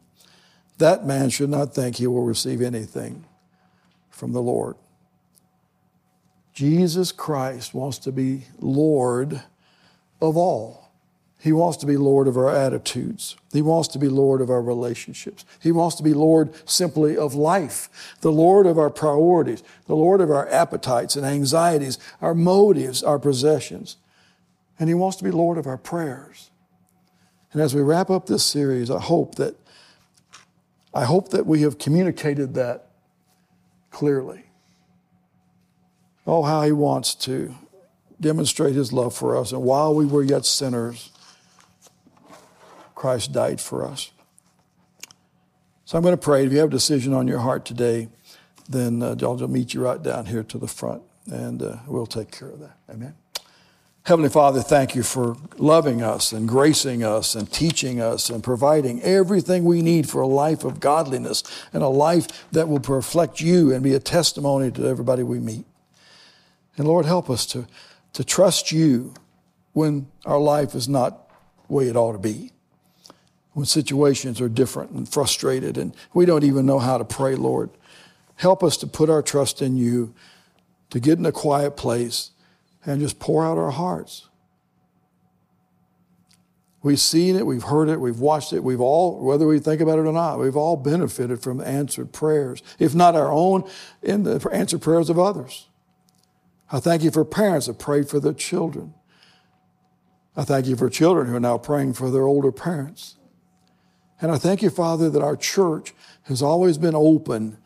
That 0.79 1.07
man 1.07 1.31
should 1.31 1.51
not 1.51 1.73
think 1.73 1.97
he 1.97 2.09
will 2.09 2.25
receive 2.25 2.61
anything 2.61 3.25
from 4.17 4.33
the 4.33 4.41
Lord. 4.41 4.77
Jesus 6.55 7.13
Christ 7.13 7.75
wants 7.75 7.99
to 7.99 8.13
be 8.13 8.45
Lord 8.59 9.43
of 10.23 10.39
all. 10.39 10.91
He 11.39 11.53
wants 11.53 11.77
to 11.79 11.87
be 11.87 11.99
Lord 11.99 12.27
of 12.27 12.39
our 12.39 12.49
attitudes. 12.49 13.37
He 13.53 13.61
wants 13.61 13.89
to 13.89 13.99
be 13.99 14.09
Lord 14.09 14.41
of 14.41 14.49
our 14.49 14.63
relationships. 14.63 15.45
He 15.61 15.71
wants 15.71 15.97
to 15.97 16.03
be 16.03 16.15
Lord 16.15 16.51
simply 16.69 17.15
of 17.19 17.35
life, 17.35 18.17
the 18.23 18.33
Lord 18.33 18.65
of 18.67 18.79
our 18.79 18.89
priorities, 18.89 19.63
the 19.87 19.95
Lord 19.95 20.23
of 20.23 20.31
our 20.31 20.49
appetites 20.49 21.15
and 21.15 21.27
anxieties, 21.27 21.99
our 22.23 22.35
motives, 22.35 23.03
our 23.03 23.19
possessions. 23.19 23.99
And 24.79 24.89
He 24.89 24.95
wants 24.95 25.19
to 25.19 25.25
be 25.25 25.31
Lord 25.31 25.59
of 25.59 25.67
our 25.67 25.77
prayers. 25.77 26.51
And 27.53 27.61
as 27.61 27.75
we 27.75 27.83
wrap 27.83 28.09
up 28.09 28.27
this 28.27 28.45
series, 28.45 28.91
I 28.91 28.99
hope 29.01 29.35
that 29.35 29.57
I 30.95 31.05
hope 31.05 31.29
that 31.29 31.45
we 31.45 31.61
have 31.61 31.77
communicated 31.77 32.55
that 32.55 32.87
clearly. 33.97 34.43
Oh, 36.27 36.43
how 36.43 36.65
He 36.65 36.73
wants 36.73 37.15
to 37.15 37.55
demonstrate 38.21 38.75
His 38.75 38.93
love 38.93 39.15
for 39.15 39.39
us. 39.39 39.53
And 39.53 39.63
while 39.63 39.95
we 39.95 40.05
were 40.05 40.23
yet 40.23 40.45
sinners, 40.45 41.11
Christ 42.95 43.33
died 43.33 43.59
for 43.59 43.87
us. 43.87 44.11
So 45.87 45.97
I'm 45.97 46.03
going 46.03 46.13
to 46.13 46.21
pray. 46.21 46.45
If 46.45 46.53
you 46.53 46.59
have 46.59 46.69
a 46.69 46.73
decision 46.73 47.15
on 47.15 47.27
your 47.27 47.39
heart 47.39 47.65
today, 47.65 48.11
then 48.69 49.03
uh, 49.03 49.17
I'll 49.23 49.39
meet 49.49 49.73
you 49.73 49.83
right 49.83 50.03
down 50.03 50.27
here 50.27 50.43
to 50.43 50.59
the 50.59 50.69
front, 50.69 51.03
and 51.31 51.63
uh, 51.63 51.77
we'll 51.87 52.05
take 52.05 52.31
care 52.31 52.51
of 52.51 52.61
that. 52.61 52.77
Amen. 52.91 53.15
Heavenly 54.07 54.29
Father, 54.31 54.62
thank 54.62 54.95
you 54.95 55.03
for 55.03 55.37
loving 55.59 56.01
us 56.01 56.31
and 56.31 56.47
gracing 56.47 57.03
us 57.03 57.35
and 57.35 57.51
teaching 57.53 58.01
us 58.01 58.31
and 58.31 58.40
providing 58.40 59.03
everything 59.03 59.64
we 59.64 59.83
need 59.83 60.09
for 60.09 60.21
a 60.21 60.29
life 60.29 60.62
of 60.62 60.79
godliness 60.79 61.42
and 61.73 61.83
a 61.83 61.88
life 61.88 62.29
that 62.53 62.69
will 62.69 62.79
reflect 62.79 63.40
you 63.40 63.75
and 63.75 63.83
be 63.83 63.95
a 63.95 63.99
testimony 63.99 64.71
to 64.71 64.87
everybody 64.87 65.25
we 65.25 65.40
meet. 65.40 65.64
And 66.77 66.87
Lord, 66.87 67.05
help 67.05 67.29
us 67.29 67.47
to, 67.47 67.66
to 68.12 68.23
trust 68.23 68.71
you 68.71 69.12
when 69.73 70.07
our 70.25 70.38
life 70.38 70.77
is 70.77 70.88
not 70.88 71.29
the 71.66 71.75
way 71.75 71.88
it 71.88 71.97
ought 71.97 72.12
to 72.12 72.19
be 72.19 72.53
when 73.55 73.66
situations 73.66 74.40
are 74.40 74.49
different 74.49 74.92
and 74.92 75.09
frustrated 75.09 75.77
and 75.77 75.97
we 76.14 76.25
don't 76.25 76.45
even 76.45 76.64
know 76.64 76.79
how 76.79 76.97
to 76.97 77.05
pray, 77.05 77.35
Lord. 77.35 77.71
Help 78.37 78.62
us 78.62 78.77
to 78.77 78.87
put 78.87 79.11
our 79.11 79.21
trust 79.21 79.61
in 79.61 79.77
you, 79.77 80.14
to 80.90 81.01
get 81.01 81.19
in 81.19 81.27
a 81.27 81.33
quiet 81.33 81.77
place 81.77 82.31
and 82.87 83.01
just 83.01 83.18
pour 83.18 83.44
out 83.44 83.59
our 83.59 83.72
hearts. 83.72 84.29
We've 86.83 87.01
seen 87.01 87.35
it, 87.35 87.44
we've 87.44 87.64
heard 87.64 87.88
it, 87.88 88.01
we've 88.01 88.20
watched 88.20 88.53
it, 88.53 88.62
we've 88.62 88.81
all, 88.81 89.20
whether 89.25 89.44
we 89.46 89.59
think 89.59 89.81
about 89.81 89.99
it 89.99 90.07
or 90.07 90.12
not, 90.12 90.38
we've 90.38 90.57
all 90.57 90.77
benefited 90.77 91.42
from 91.42 91.61
answered 91.61 92.12
prayers, 92.12 92.62
if 92.79 92.94
not 92.94 93.16
our 93.16 93.33
own, 93.33 93.68
in 94.03 94.22
the 94.22 94.49
answered 94.53 94.83
prayers 94.83 95.11
of 95.11 95.18
others. 95.18 95.68
I 96.70 96.79
thank 96.79 97.03
you 97.03 97.11
for 97.11 97.25
parents 97.25 97.66
that 97.66 97.81
prayed 97.81 98.09
for 98.09 98.20
their 98.20 98.33
children. 98.33 98.94
I 100.37 100.44
thank 100.44 100.66
you 100.66 100.77
for 100.77 100.88
children 100.88 101.27
who 101.27 101.35
are 101.35 101.40
now 101.40 101.59
praying 101.59 101.94
for 101.94 102.11
their 102.11 102.25
older 102.25 102.53
parents. 102.53 103.16
And 104.20 104.31
I 104.31 104.38
thank 104.38 104.62
you, 104.62 104.70
Father, 104.70 105.11
that 105.11 105.22
our 105.22 105.37
church 105.37 105.92
has 106.25 106.40
always 106.40 106.79
been 106.79 106.94
open 106.94 107.59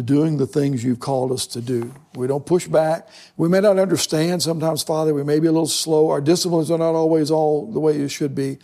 to 0.00 0.04
doing 0.04 0.38
the 0.38 0.46
things 0.46 0.82
you've 0.82 0.98
called 0.98 1.30
us 1.30 1.46
to 1.46 1.60
do. 1.60 1.92
We 2.14 2.26
don't 2.26 2.46
push 2.46 2.66
back. 2.66 3.06
We 3.36 3.50
may 3.50 3.60
not 3.60 3.78
understand 3.78 4.42
sometimes, 4.42 4.82
Father. 4.82 5.12
We 5.12 5.24
may 5.24 5.40
be 5.40 5.46
a 5.46 5.52
little 5.52 5.66
slow. 5.66 6.08
Our 6.08 6.22
disciplines 6.22 6.70
are 6.70 6.78
not 6.78 6.94
always 6.94 7.30
all 7.30 7.70
the 7.70 7.80
way 7.80 8.00
it 8.00 8.08
should 8.08 8.34
be. 8.34 8.56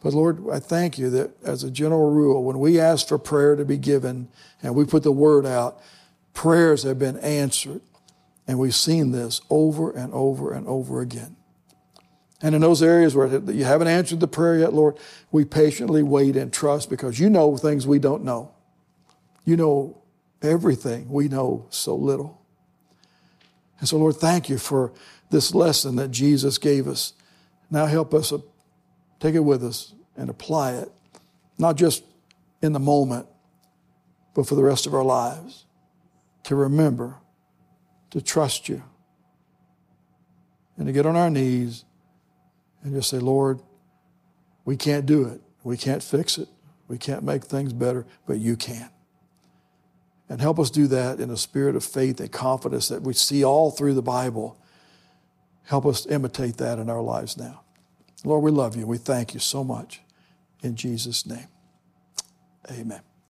But 0.00 0.14
Lord, 0.14 0.44
I 0.48 0.60
thank 0.60 0.96
you 0.96 1.10
that 1.10 1.32
as 1.42 1.64
a 1.64 1.72
general 1.72 2.12
rule, 2.12 2.44
when 2.44 2.60
we 2.60 2.78
ask 2.78 3.08
for 3.08 3.18
prayer 3.18 3.56
to 3.56 3.64
be 3.64 3.78
given 3.78 4.28
and 4.62 4.76
we 4.76 4.84
put 4.84 5.02
the 5.02 5.10
word 5.10 5.44
out, 5.44 5.80
prayers 6.34 6.84
have 6.84 7.00
been 7.00 7.18
answered. 7.18 7.80
And 8.46 8.56
we've 8.56 8.74
seen 8.74 9.10
this 9.10 9.40
over 9.50 9.90
and 9.90 10.14
over 10.14 10.52
and 10.52 10.68
over 10.68 11.00
again. 11.00 11.34
And 12.42 12.54
in 12.54 12.60
those 12.60 12.80
areas 12.80 13.16
where 13.16 13.26
you 13.26 13.64
haven't 13.64 13.88
answered 13.88 14.20
the 14.20 14.28
prayer 14.28 14.56
yet, 14.60 14.72
Lord, 14.72 14.98
we 15.32 15.44
patiently 15.44 16.04
wait 16.04 16.36
and 16.36 16.52
trust 16.52 16.88
because 16.90 17.18
you 17.18 17.28
know 17.28 17.56
things 17.56 17.88
we 17.88 17.98
don't 17.98 18.22
know. 18.22 18.52
You 19.44 19.56
know 19.56 19.99
everything 20.42 21.08
we 21.08 21.28
know 21.28 21.66
so 21.70 21.94
little. 21.94 22.40
And 23.78 23.88
so, 23.88 23.96
Lord, 23.96 24.16
thank 24.16 24.48
you 24.48 24.58
for 24.58 24.92
this 25.30 25.54
lesson 25.54 25.96
that 25.96 26.10
Jesus 26.10 26.58
gave 26.58 26.86
us. 26.86 27.14
Now 27.70 27.86
help 27.86 28.12
us 28.14 28.32
take 29.20 29.34
it 29.34 29.40
with 29.40 29.64
us 29.64 29.94
and 30.16 30.28
apply 30.28 30.72
it, 30.72 30.90
not 31.58 31.76
just 31.76 32.04
in 32.62 32.72
the 32.72 32.80
moment, 32.80 33.26
but 34.34 34.46
for 34.46 34.54
the 34.54 34.62
rest 34.62 34.86
of 34.86 34.94
our 34.94 35.04
lives, 35.04 35.64
to 36.44 36.54
remember, 36.54 37.16
to 38.10 38.20
trust 38.20 38.68
you, 38.68 38.82
and 40.76 40.86
to 40.86 40.92
get 40.92 41.06
on 41.06 41.16
our 41.16 41.30
knees 41.30 41.84
and 42.82 42.94
just 42.94 43.10
say, 43.10 43.18
Lord, 43.18 43.60
we 44.64 44.76
can't 44.76 45.06
do 45.06 45.26
it. 45.26 45.40
We 45.62 45.76
can't 45.76 46.02
fix 46.02 46.38
it. 46.38 46.48
We 46.88 46.98
can't 46.98 47.22
make 47.22 47.44
things 47.44 47.72
better, 47.72 48.06
but 48.26 48.38
you 48.38 48.56
can. 48.56 48.90
And 50.30 50.40
help 50.40 50.60
us 50.60 50.70
do 50.70 50.86
that 50.86 51.18
in 51.18 51.28
a 51.28 51.36
spirit 51.36 51.74
of 51.74 51.84
faith 51.84 52.20
and 52.20 52.30
confidence 52.30 52.86
that 52.88 53.02
we 53.02 53.12
see 53.12 53.44
all 53.44 53.72
through 53.72 53.94
the 53.94 54.02
Bible. 54.02 54.56
Help 55.64 55.84
us 55.84 56.06
imitate 56.06 56.56
that 56.58 56.78
in 56.78 56.88
our 56.88 57.02
lives 57.02 57.36
now. 57.36 57.62
Lord, 58.24 58.44
we 58.44 58.52
love 58.52 58.76
you. 58.76 58.86
We 58.86 58.96
thank 58.96 59.34
you 59.34 59.40
so 59.40 59.64
much. 59.64 60.00
In 60.62 60.76
Jesus' 60.76 61.26
name, 61.26 61.48
amen. 62.70 63.00